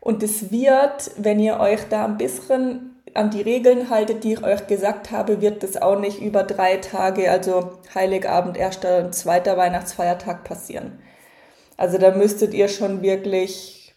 Und 0.00 0.22
es 0.22 0.50
wird, 0.50 1.10
wenn 1.16 1.40
ihr 1.40 1.58
euch 1.58 1.80
da 1.88 2.04
ein 2.04 2.18
bisschen 2.18 2.96
an 3.14 3.30
die 3.30 3.42
Regeln 3.42 3.90
haltet, 3.90 4.24
die 4.24 4.34
ich 4.34 4.44
euch 4.44 4.66
gesagt 4.66 5.10
habe, 5.10 5.40
wird 5.40 5.62
das 5.62 5.80
auch 5.80 5.98
nicht 5.98 6.20
über 6.20 6.42
drei 6.42 6.76
Tage, 6.76 7.30
also 7.30 7.78
Heiligabend, 7.94 8.56
erster 8.56 8.98
und 8.98 9.14
zweiter 9.14 9.56
Weihnachtsfeiertag 9.56 10.44
passieren. 10.44 11.00
Also 11.76 11.98
da 11.98 12.10
müsstet 12.10 12.54
ihr 12.54 12.68
schon 12.68 13.02
wirklich 13.02 13.94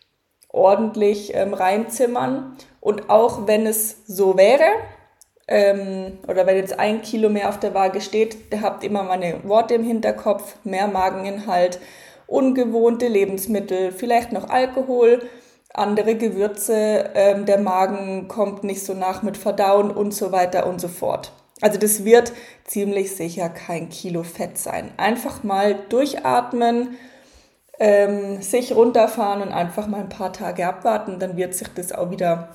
ordentlich 0.48 1.34
ähm, 1.36 1.54
reinzimmern. 1.54 2.58
Und 2.82 3.10
auch 3.10 3.48
wenn 3.48 3.66
es 3.66 3.98
so 4.08 4.38
wäre, 4.38 4.64
ähm, 5.48 6.20
oder 6.28 6.46
wenn 6.46 6.58
jetzt 6.58 6.80
ein 6.80 7.02
Kilo 7.02 7.30
mehr 7.30 7.50
auf 7.50 7.60
der 7.60 7.74
Waage 7.74 8.02
steht, 8.02 8.52
der 8.52 8.62
habt 8.62 8.84
immer 8.84 9.04
meine 9.04 9.44
Worte 9.44 9.76
im 9.76 9.84
Hinterkopf, 9.84 10.56
mehr 10.64 10.88
Mageninhalt, 10.88 11.80
ungewohnte 12.30 13.08
Lebensmittel, 13.08 13.92
vielleicht 13.92 14.32
noch 14.32 14.50
Alkohol, 14.50 15.22
andere 15.74 16.16
Gewürze, 16.16 17.12
ähm, 17.14 17.46
der 17.46 17.60
Magen 17.60 18.28
kommt 18.28 18.64
nicht 18.64 18.84
so 18.84 18.94
nach 18.94 19.24
mit 19.24 19.38
Verdauen 19.38 19.92
und 19.92 20.14
so 20.14 20.32
weiter 20.32 20.68
und 20.68 20.82
so 20.82 20.88
fort. 20.88 21.32
Also 21.62 21.78
das 21.78 22.06
wird 22.06 22.32
ziemlich 22.66 23.16
sicher 23.16 23.50
kein 23.50 23.90
Kilo 23.90 24.24
Fett 24.24 24.58
sein. 24.58 24.92
Einfach 24.98 25.44
mal 25.44 25.76
durchatmen, 25.90 26.98
ähm, 27.80 28.42
sich 28.42 28.76
runterfahren 28.76 29.42
und 29.42 29.52
einfach 29.52 29.88
mal 29.88 30.02
ein 30.02 30.10
paar 30.10 30.34
Tage 30.34 30.68
abwarten, 30.68 31.20
dann 31.20 31.38
wird 31.38 31.54
sich 31.54 31.68
das 31.70 31.92
auch 31.92 32.12
wieder 32.12 32.50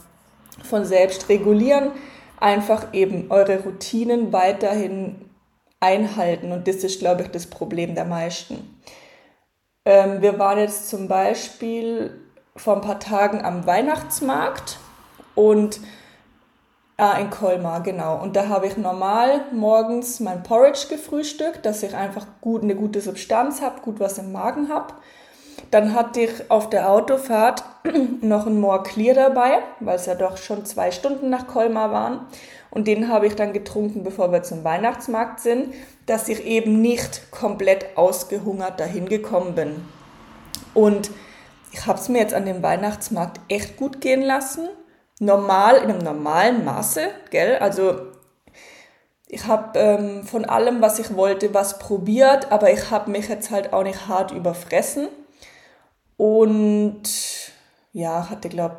von 0.63 0.85
selbst 0.85 1.29
regulieren 1.29 1.93
einfach 2.45 2.93
eben 2.93 3.31
eure 3.31 3.63
Routinen 3.63 4.33
weiterhin 4.33 5.17
einhalten. 5.81 6.53
Und 6.53 6.69
das 6.69 6.77
ist, 6.77 6.99
glaube 6.99 7.23
ich, 7.23 7.29
das 7.29 7.47
Problem 7.47 7.95
der 7.95 8.05
meisten. 8.05 8.81
Ähm, 9.85 10.23
wir 10.23 10.39
waren 10.39 10.59
jetzt 10.59 10.89
zum 10.89 11.09
Beispiel 11.09 12.19
vor 12.57 12.77
ein 12.77 12.81
paar 12.81 13.01
Tagen 13.01 13.45
am 13.45 13.67
Weihnachtsmarkt 13.67 14.79
und 15.35 15.81
Ah, 16.97 17.19
in 17.19 17.29
Colmar, 17.29 17.83
genau. 17.83 18.23
Und 18.23 18.37
da 18.37 18.47
habe 18.47 18.69
ich 18.69 18.77
normal 18.77 19.47
morgens 19.51 20.21
mein 20.21 20.45
Porridge 20.45 20.87
gefrühstückt, 20.89 21.67
dass 21.67 21.83
ich 21.83 21.97
einfach 21.97 22.25
gut, 22.41 22.63
eine 22.63 22.77
gute 22.77 23.01
Substanz 23.01 23.61
habe, 23.61 23.81
gut 23.81 23.99
was 23.99 24.19
im 24.19 24.31
Magen 24.31 24.69
habe. 24.69 24.95
Dann 25.73 25.93
hatte 25.93 26.21
ich 26.21 26.53
auf 26.53 26.71
der 26.71 26.89
Autofahrt 26.89 27.65
noch 28.21 28.47
ein 28.47 28.61
More 28.61 28.85
Clear 28.85 29.15
dabei, 29.15 29.59
weil 29.81 29.97
es 29.97 30.07
ja 30.07 30.15
doch 30.15 30.37
schon 30.37 30.65
zwei 30.67 30.93
Stunden 30.93 31.31
nach 31.31 31.49
Colmar 31.49 31.91
waren. 31.91 32.21
Und 32.75 32.89
den 32.89 33.09
habe 33.09 33.29
ich 33.29 33.37
dann 33.37 33.53
getrunken, 33.53 34.03
bevor 34.03 34.33
wir 34.33 34.43
zum 34.43 34.65
Weihnachtsmarkt 34.65 35.39
sind, 35.39 35.73
dass 36.07 36.29
ich 36.29 36.45
eben 36.45 36.81
nicht 36.81 37.31
komplett 37.31 37.97
ausgehungert 37.97 38.81
dahin 38.81 39.09
gekommen 39.09 39.55
bin. 39.55 39.85
Und 40.75 41.13
ich 41.73 41.87
habe 41.87 41.99
es 41.99 42.09
mir 42.09 42.19
jetzt 42.19 42.35
an 42.35 42.47
dem 42.47 42.63
Weihnachtsmarkt 42.63 43.41
echt 43.49 43.77
gut 43.77 44.01
gehen 44.01 44.23
lassen. 44.23 44.69
Normal, 45.21 45.77
in 45.77 45.91
einem 45.91 45.99
normalen 45.99 46.65
Maße, 46.65 47.09
gell? 47.31 47.59
Also 47.59 47.95
ich 49.29 49.47
habe 49.47 49.79
ähm, 49.79 50.25
von 50.25 50.45
allem, 50.45 50.83
was 50.83 50.99
ich 50.99 51.17
wollte, 51.17 51.55
was 51.55 51.79
probiert, 51.79 52.51
aber 52.51 52.73
ich 52.73 52.91
habe 52.91 53.11
mich 53.11 53.29
jetzt 53.29 53.53
halt 53.53 53.73
auch 53.73 53.85
nicht 53.85 54.09
hart 54.09 54.33
überfressen. 54.33 55.09
Und 56.17 57.03
ja, 57.93 58.29
hatte, 58.31 58.49
glaube 58.49 58.79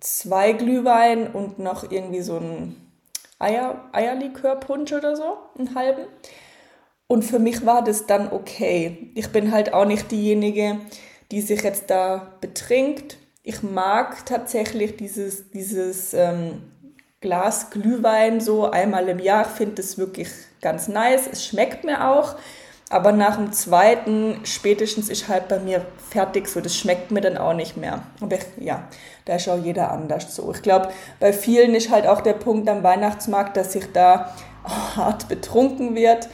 zwei 0.00 0.52
Glühwein 0.52 1.28
und 1.28 1.58
noch 1.58 1.90
irgendwie 1.90 2.22
so 2.22 2.38
ein 2.38 2.89
Eier, 3.40 3.88
Eierlikörpunsch 3.92 4.92
oder 4.92 5.16
so, 5.16 5.38
einen 5.58 5.74
halben. 5.74 6.06
Und 7.08 7.24
für 7.24 7.40
mich 7.40 7.66
war 7.66 7.82
das 7.82 8.06
dann 8.06 8.30
okay. 8.30 9.10
Ich 9.16 9.30
bin 9.30 9.50
halt 9.50 9.72
auch 9.74 9.84
nicht 9.84 10.12
diejenige, 10.12 10.78
die 11.32 11.40
sich 11.40 11.62
jetzt 11.62 11.90
da 11.90 12.34
betrinkt. 12.40 13.16
Ich 13.42 13.64
mag 13.64 14.24
tatsächlich 14.26 14.96
dieses, 14.96 15.50
dieses 15.50 16.14
ähm, 16.14 16.62
Glas 17.20 17.70
Glühwein 17.70 18.40
so 18.40 18.70
einmal 18.70 19.08
im 19.08 19.18
Jahr. 19.18 19.46
Ich 19.46 19.52
finde 19.52 19.76
das 19.76 19.98
wirklich 19.98 20.28
ganz 20.60 20.86
nice. 20.86 21.28
Es 21.30 21.44
schmeckt 21.44 21.82
mir 21.82 22.08
auch. 22.08 22.36
Aber 22.92 23.12
nach 23.12 23.36
dem 23.36 23.52
zweiten, 23.52 24.40
spätestens 24.42 25.08
ist 25.08 25.28
halt 25.28 25.46
bei 25.46 25.60
mir 25.60 25.86
fertig 26.10 26.48
so. 26.48 26.60
Das 26.60 26.76
schmeckt 26.76 27.12
mir 27.12 27.20
dann 27.20 27.38
auch 27.38 27.54
nicht 27.54 27.76
mehr. 27.76 28.02
Aber 28.20 28.36
ja, 28.58 28.88
da 29.26 29.36
ist 29.36 29.48
auch 29.48 29.62
jeder 29.62 29.92
anders 29.92 30.34
so. 30.34 30.52
Ich 30.52 30.60
glaube, 30.60 30.88
bei 31.20 31.32
vielen 31.32 31.76
ist 31.76 31.90
halt 31.90 32.08
auch 32.08 32.20
der 32.20 32.32
Punkt 32.32 32.68
am 32.68 32.82
Weihnachtsmarkt, 32.82 33.56
dass 33.56 33.72
sich 33.72 33.92
da 33.92 34.34
hart 34.96 35.28
betrunken 35.28 35.94
wird. 35.94 36.28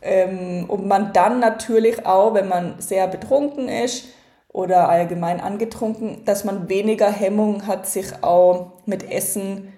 Ähm, 0.00 0.64
und 0.70 0.86
man 0.86 1.12
dann 1.12 1.38
natürlich 1.38 2.06
auch, 2.06 2.32
wenn 2.32 2.48
man 2.48 2.80
sehr 2.80 3.06
betrunken 3.06 3.68
ist 3.68 4.06
oder 4.48 4.88
allgemein 4.88 5.38
angetrunken, 5.38 6.24
dass 6.24 6.44
man 6.44 6.70
weniger 6.70 7.12
Hemmung 7.12 7.66
hat, 7.66 7.86
sich 7.86 8.24
auch 8.24 8.72
mit 8.86 9.10
Essen 9.10 9.74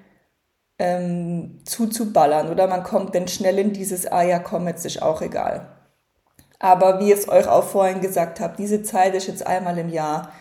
ähm, 0.78 1.58
zuzuballern. 1.64 2.48
Oder 2.48 2.68
man 2.68 2.84
kommt 2.84 3.16
dann 3.16 3.26
schnell 3.26 3.58
in 3.58 3.72
dieses, 3.72 4.06
ah 4.06 4.22
ja, 4.22 4.38
komm, 4.38 4.68
jetzt 4.68 4.86
ist 4.86 5.02
auch 5.02 5.20
egal. 5.20 5.81
Aber 6.62 7.00
wie 7.00 7.12
ich 7.12 7.18
es 7.18 7.28
euch 7.28 7.48
auch 7.48 7.64
vorhin 7.64 8.00
gesagt 8.00 8.38
habe, 8.38 8.54
diese 8.56 8.84
Zeit 8.84 9.16
ist 9.16 9.26
jetzt 9.26 9.44
einmal 9.44 9.76
im 9.78 9.88
Jahr. 9.88 10.32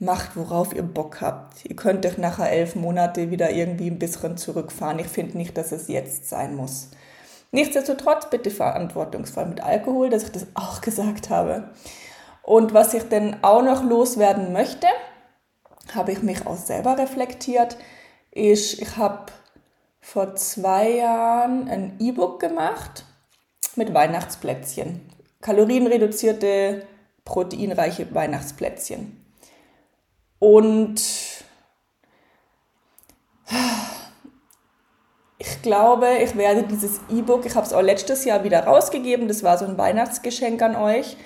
Macht, 0.00 0.34
worauf 0.34 0.74
ihr 0.74 0.82
Bock 0.82 1.20
habt. 1.20 1.64
Ihr 1.64 1.76
könnt 1.76 2.04
euch 2.04 2.18
nachher 2.18 2.50
elf 2.50 2.74
Monate 2.74 3.30
wieder 3.30 3.50
irgendwie 3.50 3.88
ein 3.88 3.98
bisschen 3.98 4.36
zurückfahren. 4.36 4.98
Ich 4.98 5.06
finde 5.06 5.36
nicht, 5.36 5.56
dass 5.56 5.70
es 5.70 5.86
jetzt 5.86 6.28
sein 6.28 6.56
muss. 6.56 6.88
Nichtsdestotrotz 7.52 8.28
bitte 8.30 8.50
verantwortungsvoll 8.50 9.46
mit 9.46 9.62
Alkohol, 9.62 10.10
dass 10.10 10.24
ich 10.24 10.32
das 10.32 10.46
auch 10.54 10.80
gesagt 10.80 11.30
habe. 11.30 11.70
Und 12.42 12.74
was 12.74 12.92
ich 12.92 13.04
denn 13.04 13.36
auch 13.44 13.62
noch 13.62 13.84
loswerden 13.84 14.52
möchte, 14.52 14.88
habe 15.94 16.10
ich 16.10 16.22
mich 16.22 16.46
auch 16.48 16.56
selber 16.56 16.98
reflektiert, 16.98 17.76
ist, 18.32 18.80
ich 18.80 18.96
habe 18.96 19.26
vor 20.00 20.34
zwei 20.34 20.90
Jahren 20.90 21.68
ein 21.68 21.96
E-Book 22.00 22.40
gemacht 22.40 23.04
mit 23.76 23.94
Weihnachtsplätzchen 23.94 25.19
kalorienreduzierte, 25.40 26.86
proteinreiche 27.24 28.12
Weihnachtsplätzchen. 28.14 29.16
Und 30.38 31.00
ich 35.38 35.62
glaube, 35.62 36.08
ich 36.22 36.36
werde 36.36 36.64
dieses 36.64 37.00
E-Book, 37.10 37.46
ich 37.46 37.54
habe 37.54 37.66
es 37.66 37.72
auch 37.72 37.82
letztes 37.82 38.24
Jahr 38.24 38.44
wieder 38.44 38.64
rausgegeben, 38.64 39.28
das 39.28 39.42
war 39.42 39.58
so 39.58 39.64
ein 39.64 39.78
Weihnachtsgeschenk 39.78 40.60
an 40.62 40.76
euch. 40.76 41.16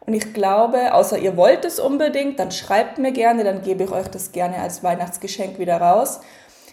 Und 0.00 0.14
ich 0.14 0.32
glaube, 0.32 0.94
außer 0.94 1.18
ihr 1.18 1.36
wollt 1.36 1.64
es 1.64 1.78
unbedingt, 1.78 2.38
dann 2.38 2.50
schreibt 2.50 2.98
mir 2.98 3.12
gerne, 3.12 3.44
dann 3.44 3.62
gebe 3.62 3.84
ich 3.84 3.90
euch 3.90 4.08
das 4.08 4.32
gerne 4.32 4.56
als 4.58 4.82
Weihnachtsgeschenk 4.82 5.58
wieder 5.58 5.80
raus. 5.80 6.20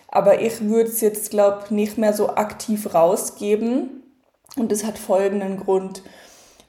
Aber 0.07 0.41
ich 0.41 0.61
würde 0.61 0.89
es 0.89 1.01
jetzt, 1.01 1.29
glaube 1.29 1.63
ich, 1.65 1.71
nicht 1.71 1.97
mehr 1.97 2.13
so 2.13 2.29
aktiv 2.29 2.93
rausgeben. 2.93 4.03
Und 4.55 4.71
das 4.71 4.85
hat 4.85 4.97
folgenden 4.97 5.57
Grund. 5.57 6.01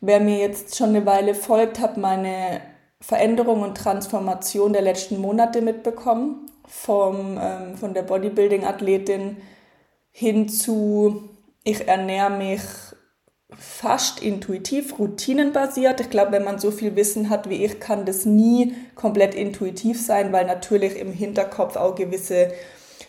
Wer 0.01 0.21
mir 0.21 0.39
jetzt 0.39 0.77
schon 0.77 0.91
eine 0.91 1.07
Weile 1.07 1.35
folgt, 1.35 1.81
hat 1.81 1.97
meine 1.97 2.61
Veränderung 3.01 3.63
und 3.63 3.77
Transformation 3.77 4.73
der 4.73 4.83
letzten 4.83 5.19
Monate 5.21 5.63
mitbekommen. 5.63 6.51
Vom, 6.67 7.39
ähm, 7.41 7.77
von 7.77 7.95
der 7.95 8.03
Bodybuilding-Athletin 8.03 9.39
hin 10.11 10.49
zu, 10.51 11.31
ich 11.65 11.89
ernähre 11.89 12.31
mich 12.31 12.61
fast 13.57 14.21
intuitiv, 14.23 14.99
routinenbasiert. 14.99 16.01
Ich 16.01 16.11
glaube, 16.11 16.33
wenn 16.33 16.45
man 16.45 16.59
so 16.59 16.71
viel 16.71 16.95
Wissen 16.97 17.31
hat 17.31 17.49
wie 17.49 17.65
ich, 17.65 17.81
kann 17.81 18.05
das 18.05 18.27
nie 18.27 18.75
komplett 18.95 19.35
intuitiv 19.35 20.05
sein, 20.05 20.33
weil 20.33 20.45
natürlich 20.45 20.99
im 20.99 21.13
Hinterkopf 21.13 21.77
auch 21.77 21.95
gewisse 21.95 22.53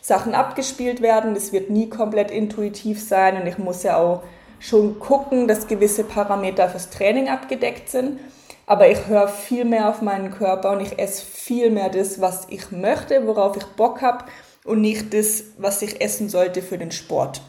Sachen 0.02 0.34
abgespielt 0.34 1.02
werden. 1.02 1.34
Das 1.34 1.52
wird 1.52 1.70
nie 1.70 1.90
komplett 1.90 2.32
intuitiv 2.32 3.04
sein 3.04 3.42
und 3.42 3.48
ich 3.48 3.58
muss 3.58 3.84
ja 3.84 3.98
auch 3.98 4.24
schon 4.60 5.00
gucken, 5.00 5.48
dass 5.48 5.68
gewisse 5.68 6.04
Parameter 6.04 6.70
fürs 6.70 6.90
Training 6.90 7.30
abgedeckt 7.30 7.90
sind. 7.90 8.20
Aber 8.66 8.90
ich 8.90 9.08
höre 9.08 9.28
viel 9.28 9.66
mehr 9.66 9.90
auf 9.90 10.02
meinen 10.02 10.32
Körper 10.32 10.72
und 10.72 10.82
ich 10.82 11.00
esse 11.00 11.26
viel 11.26 11.72
mehr 11.72 11.90
das, 11.90 12.22
was 12.22 12.46
ich 12.50 12.72
möchte, 12.72 13.26
worauf 13.26 13.58
ich 13.58 13.66
Bock 13.66 14.02
habe 14.02 14.26
und 14.64 14.82
nicht 14.82 15.14
das, 15.14 15.44
was 15.58 15.82
ich 15.82 16.02
essen 16.02 16.30
sollte 16.30 16.62
für 16.62 16.78
den 16.78 16.92
Sport. 16.92 17.42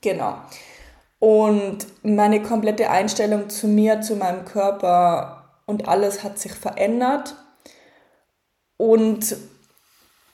Genau. 0.00 0.36
Und 1.20 1.86
meine 2.02 2.42
komplette 2.42 2.90
Einstellung 2.90 3.48
zu 3.48 3.68
mir, 3.68 4.00
zu 4.00 4.16
meinem 4.16 4.44
Körper 4.44 5.44
und 5.66 5.88
alles 5.88 6.24
hat 6.24 6.38
sich 6.38 6.52
verändert. 6.52 7.36
Und 8.76 9.36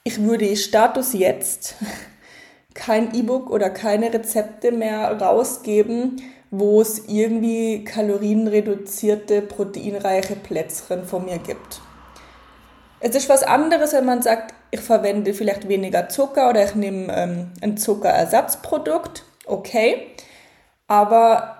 ich 0.03 0.21
würde 0.21 0.55
Status 0.55 1.13
jetzt 1.13 1.75
kein 2.75 3.15
E-Book 3.15 3.49
oder 3.49 3.71
keine 3.71 4.13
Rezepte 4.13 4.71
mehr 4.71 5.19
rausgeben, 5.19 6.21
wo 6.51 6.81
es 6.81 7.07
irgendwie 7.07 7.83
kalorienreduzierte, 7.83 9.41
proteinreiche 9.41 10.35
Plätzchen 10.35 11.03
von 11.05 11.25
mir 11.25 11.39
gibt. 11.39 11.81
Es 12.99 13.15
ist 13.15 13.27
was 13.27 13.41
anderes, 13.41 13.93
wenn 13.93 14.05
man 14.05 14.21
sagt, 14.21 14.53
ich 14.69 14.81
verwende 14.81 15.33
vielleicht 15.33 15.67
weniger 15.67 16.09
Zucker 16.09 16.49
oder 16.49 16.63
ich 16.63 16.75
nehme 16.75 17.11
ähm, 17.15 17.51
ein 17.61 17.77
Zuckerersatzprodukt. 17.77 19.23
Okay 19.47 20.11
aber 20.87 21.57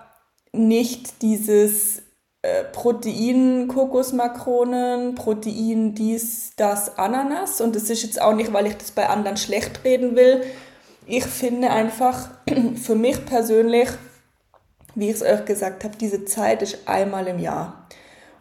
nicht 0.52 1.22
dieses 1.22 2.02
äh, 2.42 2.64
Protein 2.72 3.68
Kokosmakronen, 3.68 5.14
Protein 5.14 5.94
dies, 5.94 6.52
das, 6.56 6.98
Ananas. 6.98 7.60
Und 7.60 7.76
das 7.76 7.90
ist 7.90 8.02
jetzt 8.02 8.20
auch 8.20 8.34
nicht, 8.34 8.52
weil 8.52 8.66
ich 8.66 8.76
das 8.76 8.92
bei 8.92 9.08
anderen 9.08 9.36
schlecht 9.36 9.84
reden 9.84 10.16
will. 10.16 10.44
Ich 11.08 11.24
finde 11.24 11.70
einfach 11.70 12.30
für 12.82 12.96
mich 12.96 13.24
persönlich, 13.26 13.88
wie 14.96 15.08
ich 15.08 15.14
es 15.14 15.22
euch 15.22 15.44
gesagt 15.44 15.84
habe, 15.84 15.96
diese 15.96 16.24
Zeit 16.24 16.62
ist 16.62 16.88
einmal 16.88 17.28
im 17.28 17.38
Jahr. 17.38 17.86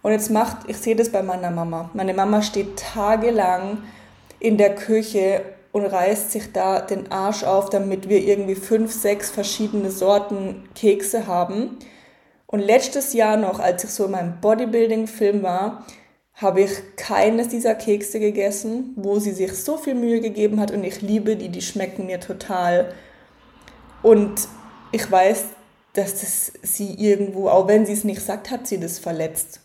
Und 0.01 0.13
jetzt 0.13 0.31
macht, 0.31 0.67
ich 0.67 0.77
sehe 0.77 0.95
das 0.95 1.09
bei 1.09 1.21
meiner 1.21 1.51
Mama. 1.51 1.91
Meine 1.93 2.15
Mama 2.15 2.41
steht 2.41 2.77
tagelang 2.77 3.83
in 4.39 4.57
der 4.57 4.73
Küche 4.73 5.41
und 5.73 5.85
reißt 5.85 6.31
sich 6.31 6.53
da 6.53 6.81
den 6.81 7.11
Arsch 7.11 7.43
auf, 7.43 7.69
damit 7.69 8.09
wir 8.09 8.23
irgendwie 8.23 8.55
fünf, 8.55 8.91
sechs 8.91 9.29
verschiedene 9.29 9.91
Sorten 9.91 10.67
Kekse 10.73 11.27
haben. 11.27 11.77
Und 12.47 12.61
letztes 12.61 13.13
Jahr 13.13 13.37
noch, 13.37 13.59
als 13.59 13.83
ich 13.83 13.91
so 13.91 14.05
in 14.05 14.11
meinem 14.11 14.41
Bodybuilding-Film 14.41 15.43
war, 15.43 15.85
habe 16.35 16.61
ich 16.61 16.71
keines 16.97 17.47
dieser 17.47 17.75
Kekse 17.75 18.19
gegessen, 18.19 18.93
wo 18.97 19.19
sie 19.19 19.31
sich 19.31 19.53
so 19.53 19.77
viel 19.77 19.95
Mühe 19.95 20.19
gegeben 20.19 20.59
hat 20.59 20.71
und 20.71 20.83
ich 20.83 21.01
liebe 21.01 21.35
die, 21.37 21.49
die 21.49 21.61
schmecken 21.61 22.05
mir 22.05 22.19
total. 22.19 22.93
Und 24.03 24.47
ich 24.91 25.09
weiß, 25.09 25.45
dass 25.93 26.19
das 26.19 26.51
sie 26.61 26.93
irgendwo, 26.93 27.47
auch 27.47 27.67
wenn 27.67 27.85
sie 27.85 27.93
es 27.93 28.03
nicht 28.03 28.21
sagt, 28.21 28.51
hat 28.51 28.67
sie 28.67 28.79
das 28.79 28.99
verletzt. 28.99 29.61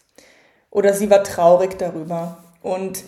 Oder 0.70 0.94
sie 0.94 1.10
war 1.10 1.24
traurig 1.24 1.76
darüber. 1.76 2.38
Und 2.62 3.02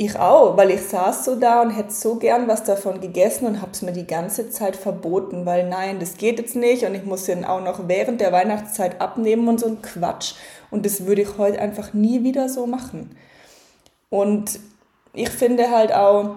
ich 0.00 0.16
auch, 0.16 0.56
weil 0.56 0.70
ich 0.70 0.82
saß 0.82 1.24
so 1.24 1.34
da 1.34 1.60
und 1.60 1.70
hätte 1.70 1.90
so 1.90 2.14
gern 2.14 2.46
was 2.46 2.62
davon 2.62 3.00
gegessen 3.00 3.46
und 3.46 3.60
habe 3.60 3.72
es 3.72 3.82
mir 3.82 3.90
die 3.90 4.06
ganze 4.06 4.48
Zeit 4.48 4.76
verboten, 4.76 5.44
weil 5.44 5.68
nein, 5.68 5.98
das 5.98 6.16
geht 6.16 6.38
jetzt 6.38 6.54
nicht 6.54 6.84
und 6.84 6.94
ich 6.94 7.04
muss 7.04 7.24
den 7.24 7.44
auch 7.44 7.60
noch 7.60 7.88
während 7.88 8.20
der 8.20 8.30
Weihnachtszeit 8.30 9.00
abnehmen 9.00 9.48
und 9.48 9.58
so 9.58 9.66
ein 9.66 9.82
Quatsch. 9.82 10.34
Und 10.70 10.84
das 10.84 11.06
würde 11.06 11.22
ich 11.22 11.38
heute 11.38 11.60
einfach 11.60 11.94
nie 11.94 12.24
wieder 12.24 12.48
so 12.48 12.66
machen. 12.66 13.16
Und 14.10 14.60
ich 15.12 15.30
finde 15.30 15.70
halt 15.70 15.92
auch 15.92 16.36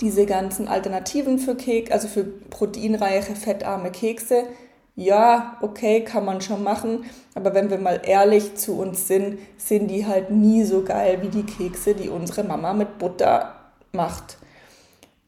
diese 0.00 0.26
ganzen 0.26 0.68
Alternativen 0.68 1.38
für 1.38 1.54
Keks, 1.54 1.90
also 1.90 2.08
für 2.08 2.24
proteinreiche, 2.24 3.34
fettarme 3.34 3.90
Kekse, 3.90 4.44
ja, 4.94 5.58
okay, 5.60 6.02
kann 6.02 6.24
man 6.24 6.40
schon 6.40 6.62
machen, 6.62 7.04
aber 7.34 7.54
wenn 7.54 7.68
wir 7.68 7.78
mal 7.78 8.00
ehrlich 8.02 8.56
zu 8.56 8.78
uns 8.78 9.06
sind, 9.06 9.38
sind 9.58 9.88
die 9.88 10.06
halt 10.06 10.30
nie 10.30 10.64
so 10.64 10.82
geil 10.82 11.18
wie 11.20 11.28
die 11.28 11.44
Kekse, 11.44 11.94
die 11.94 12.08
unsere 12.08 12.44
Mama 12.44 12.72
mit 12.72 12.98
Butter 12.98 13.54
macht. 13.92 14.38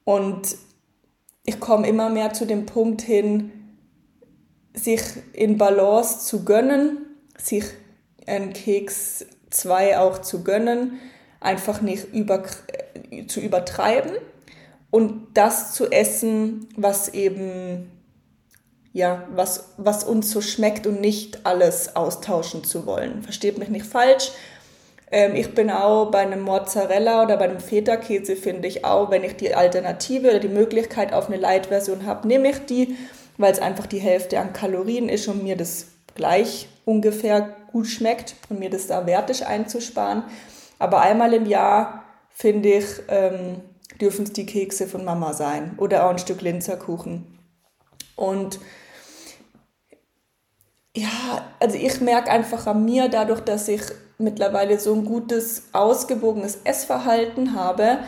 Und 0.04 0.56
ich 1.44 1.60
komme 1.60 1.86
immer 1.86 2.08
mehr 2.08 2.32
zu 2.32 2.46
dem 2.46 2.64
Punkt 2.64 3.02
hin, 3.02 3.52
sich 4.72 5.02
in 5.34 5.58
Balance 5.58 6.20
zu 6.20 6.44
gönnen, 6.44 7.06
sich 7.36 7.64
einen 8.28 8.52
Keks 8.52 9.26
2 9.50 9.98
auch 9.98 10.18
zu 10.18 10.44
gönnen, 10.44 11.00
einfach 11.40 11.80
nicht 11.80 12.12
über, 12.12 12.44
zu 13.26 13.40
übertreiben 13.40 14.12
und 14.90 15.28
das 15.34 15.72
zu 15.72 15.90
essen, 15.90 16.68
was 16.76 17.08
eben 17.08 17.90
ja, 18.92 19.28
was, 19.34 19.74
was 19.76 20.02
uns 20.02 20.30
so 20.30 20.40
schmeckt 20.40 20.86
und 20.86 21.00
nicht 21.00 21.46
alles 21.46 21.94
austauschen 21.94 22.64
zu 22.64 22.86
wollen. 22.86 23.22
Versteht 23.22 23.58
mich 23.58 23.68
nicht 23.68 23.86
falsch. 23.86 24.32
Ähm, 25.10 25.36
ich 25.36 25.54
bin 25.54 25.70
auch 25.70 26.10
bei 26.10 26.18
einem 26.18 26.40
Mozzarella 26.40 27.22
oder 27.22 27.36
bei 27.36 27.44
einem 27.44 27.60
Feta-Käse, 27.60 28.34
finde 28.34 28.66
ich 28.66 28.84
auch, 28.84 29.10
wenn 29.10 29.24
ich 29.24 29.36
die 29.36 29.54
Alternative 29.54 30.30
oder 30.30 30.40
die 30.40 30.48
Möglichkeit 30.48 31.12
auf 31.12 31.28
eine 31.28 31.36
Light-Version 31.36 32.06
habe, 32.06 32.26
nehme 32.26 32.50
ich 32.50 32.66
die, 32.66 32.96
weil 33.36 33.52
es 33.52 33.60
einfach 33.60 33.86
die 33.86 34.00
Hälfte 34.00 34.40
an 34.40 34.52
Kalorien 34.52 35.08
ist 35.08 35.28
und 35.28 35.42
mir 35.42 35.56
das 35.56 35.86
gleich 36.14 36.68
ungefähr 36.84 37.54
gut 37.72 37.86
schmeckt 37.86 38.34
und 38.48 38.58
mir 38.58 38.70
das 38.70 38.86
da 38.86 39.06
wert 39.06 39.30
ist 39.30 39.42
einzusparen. 39.42 40.24
Aber 40.78 41.00
einmal 41.00 41.34
im 41.34 41.46
Jahr, 41.46 42.04
finde 42.30 42.68
ich, 42.70 42.86
ähm, 43.08 43.60
dürfen 44.00 44.24
es 44.24 44.32
die 44.32 44.46
Kekse 44.46 44.86
von 44.86 45.04
Mama 45.04 45.32
sein 45.32 45.74
oder 45.78 46.06
auch 46.06 46.10
ein 46.10 46.18
Stück 46.18 46.40
Linzerkuchen. 46.40 47.38
Und 48.16 48.60
ja, 50.96 51.08
also 51.60 51.76
ich 51.76 52.00
merke 52.00 52.30
einfach 52.30 52.66
an 52.66 52.84
mir, 52.84 53.08
dadurch, 53.08 53.40
dass 53.40 53.68
ich 53.68 53.82
mittlerweile 54.18 54.78
so 54.80 54.94
ein 54.94 55.04
gutes, 55.04 55.68
ausgewogenes 55.72 56.60
Essverhalten 56.64 57.54
habe, 57.54 57.98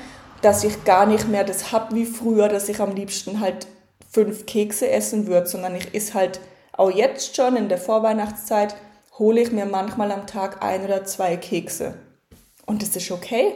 dass 0.42 0.64
ich 0.64 0.84
gar 0.84 1.06
nicht 1.06 1.28
mehr 1.28 1.44
das 1.44 1.72
habe 1.72 1.94
wie 1.94 2.06
früher, 2.06 2.48
dass 2.48 2.68
ich 2.68 2.80
am 2.80 2.94
liebsten 2.94 3.40
halt 3.40 3.66
fünf 4.10 4.46
Kekse 4.46 4.90
essen 4.90 5.26
würde, 5.26 5.46
sondern 5.46 5.76
ich 5.76 5.94
esse 5.94 6.14
halt 6.14 6.40
auch 6.72 6.90
jetzt 6.90 7.36
schon 7.36 7.56
in 7.56 7.68
der 7.68 7.78
Vorweihnachtszeit, 7.78 8.74
hole 9.18 9.40
ich 9.40 9.52
mir 9.52 9.66
manchmal 9.66 10.12
am 10.12 10.26
Tag 10.26 10.62
ein 10.62 10.84
oder 10.84 11.04
zwei 11.04 11.36
Kekse. 11.36 11.94
Und 12.66 12.82
das 12.82 12.96
ist 12.96 13.10
okay. 13.10 13.54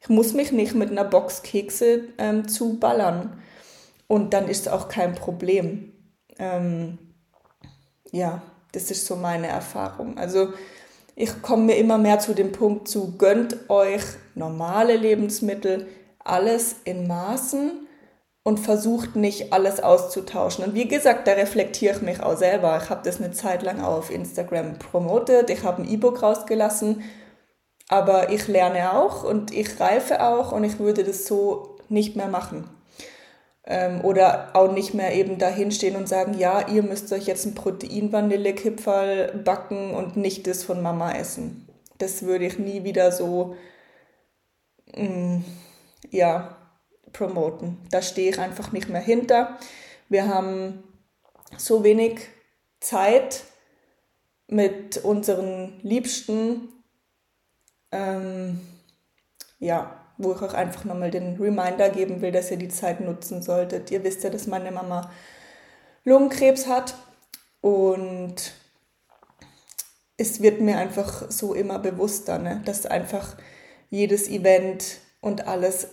Ich 0.00 0.08
muss 0.08 0.32
mich 0.32 0.52
nicht 0.52 0.74
mit 0.74 0.90
einer 0.90 1.04
Box 1.04 1.42
Kekse 1.42 2.04
ähm, 2.18 2.48
zuballern. 2.48 3.42
Und 4.06 4.32
dann 4.32 4.48
ist 4.48 4.66
es 4.66 4.72
auch 4.72 4.88
kein 4.88 5.14
Problem. 5.14 5.92
Ähm, 6.38 6.98
ja, 8.12 8.42
das 8.72 8.90
ist 8.90 9.06
so 9.06 9.16
meine 9.16 9.48
Erfahrung. 9.48 10.16
Also 10.16 10.52
ich 11.16 11.42
komme 11.42 11.64
mir 11.64 11.76
immer 11.76 11.98
mehr 11.98 12.20
zu 12.20 12.32
dem 12.32 12.52
Punkt 12.52 12.88
zu, 12.88 13.16
gönnt 13.18 13.68
euch 13.68 14.02
normale 14.34 14.96
Lebensmittel, 14.96 15.88
alles 16.20 16.76
in 16.84 17.08
Maßen 17.08 17.87
und 18.48 18.58
versucht 18.58 19.14
nicht 19.14 19.52
alles 19.52 19.78
auszutauschen. 19.78 20.64
Und 20.64 20.74
wie 20.74 20.88
gesagt, 20.88 21.28
da 21.28 21.32
reflektiere 21.32 21.94
ich 21.94 22.00
mich 22.00 22.22
auch 22.22 22.34
selber. 22.34 22.80
Ich 22.82 22.88
habe 22.88 23.02
das 23.04 23.20
eine 23.20 23.30
Zeit 23.30 23.62
lang 23.62 23.82
auf 23.82 24.10
Instagram 24.10 24.78
promotet. 24.78 25.50
Ich 25.50 25.64
habe 25.64 25.82
ein 25.82 25.88
E-Book 25.88 26.22
rausgelassen, 26.22 27.02
aber 27.88 28.30
ich 28.30 28.48
lerne 28.48 28.94
auch 28.94 29.22
und 29.22 29.52
ich 29.52 29.78
reife 29.78 30.24
auch 30.24 30.52
und 30.52 30.64
ich 30.64 30.78
würde 30.78 31.04
das 31.04 31.26
so 31.26 31.76
nicht 31.90 32.16
mehr 32.16 32.28
machen. 32.28 32.70
Ähm, 33.66 34.02
oder 34.02 34.48
auch 34.54 34.72
nicht 34.72 34.94
mehr 34.94 35.14
eben 35.14 35.36
dahinstehen 35.36 35.96
und 35.96 36.08
sagen, 36.08 36.32
ja, 36.38 36.68
ihr 36.68 36.82
müsst 36.82 37.12
euch 37.12 37.26
jetzt 37.26 37.44
ein 37.44 37.54
Protein-Vanillekipferl 37.54 39.42
backen 39.44 39.92
und 39.92 40.16
nicht 40.16 40.46
das 40.46 40.64
von 40.64 40.80
Mama 40.80 41.12
essen. 41.12 41.68
Das 41.98 42.22
würde 42.22 42.46
ich 42.46 42.58
nie 42.58 42.82
wieder 42.82 43.12
so, 43.12 43.56
mm, 44.96 45.40
ja, 46.10 46.56
promoten. 47.12 47.78
Da 47.90 48.02
stehe 48.02 48.30
ich 48.30 48.38
einfach 48.38 48.72
nicht 48.72 48.88
mehr 48.88 49.00
hinter, 49.00 49.58
Wir 50.10 50.26
haben 50.26 50.82
so 51.56 51.84
wenig 51.84 52.20
Zeit 52.80 53.44
mit 54.46 54.96
unseren 55.04 55.78
Liebsten, 55.82 56.68
ähm, 57.92 58.60
ja, 59.58 60.04
wo 60.16 60.32
ich 60.32 60.40
euch 60.40 60.54
einfach 60.54 60.84
nochmal 60.84 61.10
den 61.10 61.36
Reminder 61.36 61.90
geben 61.90 62.22
will, 62.22 62.32
dass 62.32 62.50
ihr 62.50 62.56
die 62.56 62.68
Zeit 62.68 63.00
nutzen 63.00 63.42
solltet. 63.42 63.90
Ihr 63.90 64.02
wisst 64.02 64.24
ja, 64.24 64.30
dass 64.30 64.46
meine 64.46 64.72
Mama 64.72 65.10
Lungenkrebs 66.04 66.66
hat 66.66 66.94
und 67.60 68.52
es 70.16 70.42
wird 70.42 70.60
mir 70.60 70.78
einfach 70.78 71.30
so 71.30 71.54
immer 71.54 71.78
bewusster, 71.78 72.38
ne? 72.38 72.62
dass 72.64 72.86
einfach 72.86 73.36
jedes 73.90 74.28
Event 74.28 74.98
und 75.20 75.46
alles 75.46 75.88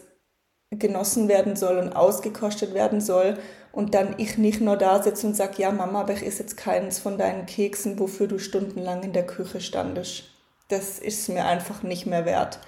genossen 0.71 1.27
werden 1.27 1.55
soll 1.55 1.77
und 1.77 1.95
ausgekostet 1.95 2.73
werden 2.73 3.01
soll 3.01 3.37
und 3.71 3.93
dann 3.93 4.15
ich 4.17 4.37
nicht 4.37 4.61
nur 4.61 4.77
da 4.77 5.03
sitze 5.03 5.27
und 5.27 5.35
sage, 5.35 5.61
ja 5.61 5.71
Mama, 5.71 6.01
aber 6.01 6.13
ich 6.13 6.25
esse 6.25 6.43
jetzt 6.43 6.57
keins 6.57 6.99
von 6.99 7.17
deinen 7.17 7.45
Keksen, 7.45 7.99
wofür 7.99 8.27
du 8.27 8.39
stundenlang 8.39 9.03
in 9.03 9.13
der 9.13 9.25
Küche 9.25 9.59
standest. 9.59 10.23
Das 10.69 10.97
ist 10.97 11.29
mir 11.29 11.45
einfach 11.45 11.83
nicht 11.83 12.05
mehr 12.05 12.25
wert. 12.25 12.59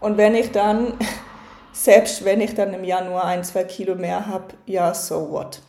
Und 0.00 0.16
wenn 0.16 0.34
ich 0.34 0.50
dann, 0.50 0.94
selbst 1.72 2.24
wenn 2.24 2.40
ich 2.40 2.54
dann 2.54 2.74
im 2.74 2.84
Januar 2.84 3.24
ein, 3.24 3.44
zwei 3.44 3.64
Kilo 3.64 3.94
mehr 3.94 4.26
habe, 4.26 4.54
ja, 4.66 4.92
so 4.94 5.30
what. 5.30 5.62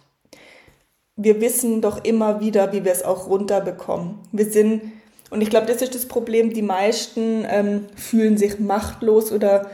Wir 1.16 1.40
wissen 1.40 1.82
doch 1.82 2.04
immer 2.04 2.40
wieder, 2.40 2.74
wie 2.74 2.84
wir 2.84 2.92
es 2.92 3.04
auch 3.04 3.28
runterbekommen. 3.28 4.20
Wir 4.32 4.52
sind, 4.52 4.82
und 5.30 5.42
ich 5.42 5.52
glaube, 5.52 5.68
das 5.68 5.84
ist 5.84 5.94
das 5.94 6.08
Problem, 6.08 6.52
die 6.52 6.64
meisten 6.64 7.46
ähm, 7.48 7.86
fühlen 7.96 8.38
sich 8.38 8.60
machtlos 8.60 9.32
oder 9.32 9.70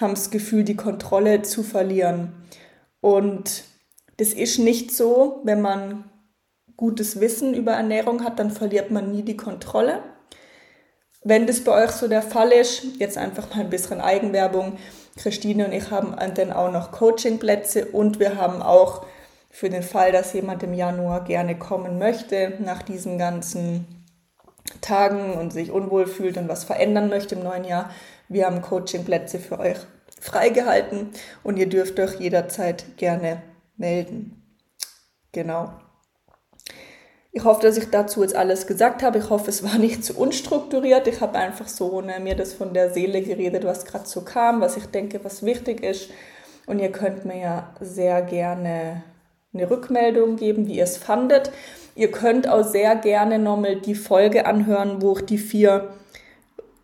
haben 0.00 0.14
das 0.14 0.30
Gefühl, 0.30 0.64
die 0.64 0.76
Kontrolle 0.76 1.42
zu 1.42 1.62
verlieren. 1.62 2.32
Und 3.00 3.64
das 4.16 4.32
ist 4.32 4.58
nicht 4.58 4.94
so, 4.94 5.40
wenn 5.44 5.60
man 5.60 6.10
gutes 6.76 7.20
Wissen 7.20 7.54
über 7.54 7.72
Ernährung 7.72 8.24
hat, 8.24 8.38
dann 8.38 8.50
verliert 8.50 8.90
man 8.90 9.12
nie 9.12 9.22
die 9.22 9.36
Kontrolle. 9.36 10.02
Wenn 11.22 11.46
das 11.46 11.64
bei 11.64 11.84
euch 11.84 11.90
so 11.90 12.08
der 12.08 12.22
Fall 12.22 12.52
ist, 12.52 12.84
jetzt 12.98 13.18
einfach 13.18 13.50
mal 13.50 13.60
ein 13.60 13.70
bisschen 13.70 14.00
Eigenwerbung. 14.00 14.78
Christine 15.16 15.66
und 15.66 15.72
ich 15.72 15.90
haben 15.90 16.14
dann 16.34 16.52
auch 16.52 16.70
noch 16.70 16.92
Coachingplätze 16.92 17.86
und 17.86 18.20
wir 18.20 18.36
haben 18.36 18.60
auch 18.60 19.06
für 19.50 19.70
den 19.70 19.82
Fall, 19.82 20.12
dass 20.12 20.34
jemand 20.34 20.62
im 20.62 20.74
Januar 20.74 21.24
gerne 21.24 21.58
kommen 21.58 21.98
möchte, 21.98 22.58
nach 22.60 22.82
diesen 22.82 23.16
ganzen 23.16 23.95
Tagen 24.80 25.34
und 25.34 25.52
sich 25.52 25.70
unwohl 25.70 26.06
fühlt 26.06 26.36
und 26.36 26.48
was 26.48 26.64
verändern 26.64 27.08
möchte 27.08 27.34
im 27.34 27.42
neuen 27.42 27.64
Jahr, 27.64 27.90
wir 28.28 28.46
haben 28.46 28.62
Coachingplätze 28.62 29.38
für 29.38 29.58
euch 29.58 29.78
freigehalten 30.20 31.10
und 31.42 31.56
ihr 31.56 31.68
dürft 31.68 31.98
euch 32.00 32.18
jederzeit 32.18 32.96
gerne 32.96 33.42
melden. 33.76 34.42
Genau. 35.32 35.70
Ich 37.32 37.44
hoffe, 37.44 37.60
dass 37.60 37.76
ich 37.76 37.90
dazu 37.90 38.22
jetzt 38.22 38.34
alles 38.34 38.66
gesagt 38.66 39.02
habe. 39.02 39.18
Ich 39.18 39.28
hoffe, 39.28 39.50
es 39.50 39.62
war 39.62 39.78
nicht 39.78 40.04
zu 40.04 40.16
unstrukturiert. 40.16 41.06
Ich 41.06 41.20
habe 41.20 41.38
einfach 41.38 41.68
so 41.68 42.00
ne, 42.00 42.18
mir 42.18 42.34
das 42.34 42.54
von 42.54 42.72
der 42.72 42.92
Seele 42.92 43.20
geredet, 43.22 43.64
was 43.64 43.84
gerade 43.84 44.06
so 44.06 44.22
kam, 44.22 44.60
was 44.60 44.76
ich 44.76 44.86
denke, 44.86 45.22
was 45.22 45.44
wichtig 45.44 45.82
ist. 45.82 46.10
Und 46.66 46.78
ihr 46.78 46.90
könnt 46.90 47.24
mir 47.24 47.38
ja 47.38 47.74
sehr 47.80 48.22
gerne 48.22 49.04
eine 49.52 49.70
Rückmeldung 49.70 50.36
geben, 50.36 50.66
wie 50.66 50.76
ihr 50.76 50.84
es 50.84 50.96
fandet. 50.96 51.50
Ihr 51.94 52.10
könnt 52.10 52.48
auch 52.48 52.64
sehr 52.64 52.94
gerne 52.96 53.38
nochmal 53.38 53.76
die 53.76 53.94
Folge 53.94 54.46
anhören, 54.46 55.00
wo 55.00 55.16
ich 55.16 55.24
die 55.24 55.38
vier 55.38 55.94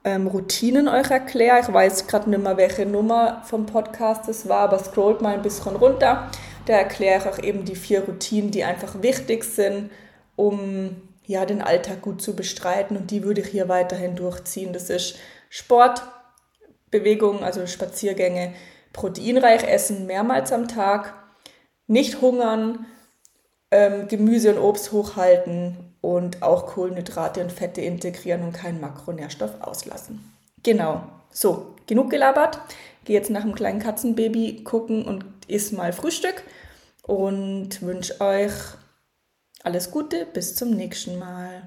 ähm, 0.05 0.27
Routinen 0.27 0.89
euch 0.89 1.11
erkläre. 1.11 1.61
Ich 1.61 1.73
weiß 1.73 2.07
gerade 2.07 2.31
nicht 2.31 2.43
mehr, 2.43 2.57
welche 2.57 2.87
Nummer 2.87 3.43
vom 3.45 3.67
Podcast 3.67 4.29
es 4.29 4.49
war, 4.49 4.61
aber 4.61 4.79
scrollt 4.79 5.21
mal 5.21 5.35
ein 5.35 5.43
bisschen 5.43 5.77
runter. 5.77 6.31
Da 6.67 6.75
erkläre 6.75 7.21
ich 7.21 7.27
euch 7.27 7.45
eben 7.45 7.65
die 7.65 7.77
vier 7.77 8.05
Routinen, 8.05 8.51
die 8.51 8.65
einfach 8.65 9.03
wichtig 9.03 9.45
sind, 9.45 9.91
um 10.37 10.97
ja, 11.27 11.45
den 11.45 11.63
Alltag 11.63 12.03
gut 12.03 12.23
zu 12.23 12.35
bestreiten. 12.35 12.97
Und 12.97 13.11
die 13.11 13.23
würde 13.23 13.41
ich 13.41 13.49
hier 13.49 13.69
weiterhin 13.69 14.17
durchziehen. 14.17 14.73
Das 14.73 14.91
ist 14.91 15.17
Sport, 15.51 16.03
Bewegung, 16.91 17.43
also 17.43 17.67
Spaziergänge, 17.67 18.55
proteinreich 18.93 19.65
essen 19.65 20.07
mehrmals 20.07 20.53
am 20.53 20.69
Tag, 20.69 21.15
nicht 21.93 22.23
hungern, 22.23 22.87
ähm, 23.71 24.09
Gemüse 24.09 24.55
und 24.55 24.63
Obst 24.63 24.93
hochhalten 24.93 25.77
und 26.01 26.43
auch 26.43 26.67
Kohlenhydrate 26.67 27.43
und 27.43 27.53
Fette 27.53 27.83
integrieren 27.83 28.43
und 28.43 28.53
keinen 28.53 28.81
Makronährstoff 28.81 29.61
auslassen. 29.61 30.33
Genau. 30.63 31.03
So, 31.31 31.75
genug 31.87 32.11
gelabert. 32.11 32.59
Gehe 33.05 33.17
jetzt 33.17 33.31
nach 33.31 33.43
dem 33.43 33.55
kleinen 33.55 33.79
Katzenbaby 33.79 34.65
gucken 34.65 35.05
und 35.05 35.25
iss 35.49 35.73
mal 35.73 35.93
Frühstück 35.93 36.43
und 37.03 37.83
wünsche 37.83 38.21
euch 38.21 38.53
alles 39.63 39.91
Gute. 39.91 40.27
Bis 40.33 40.57
zum 40.57 40.71
nächsten 40.71 41.19
Mal. 41.19 41.63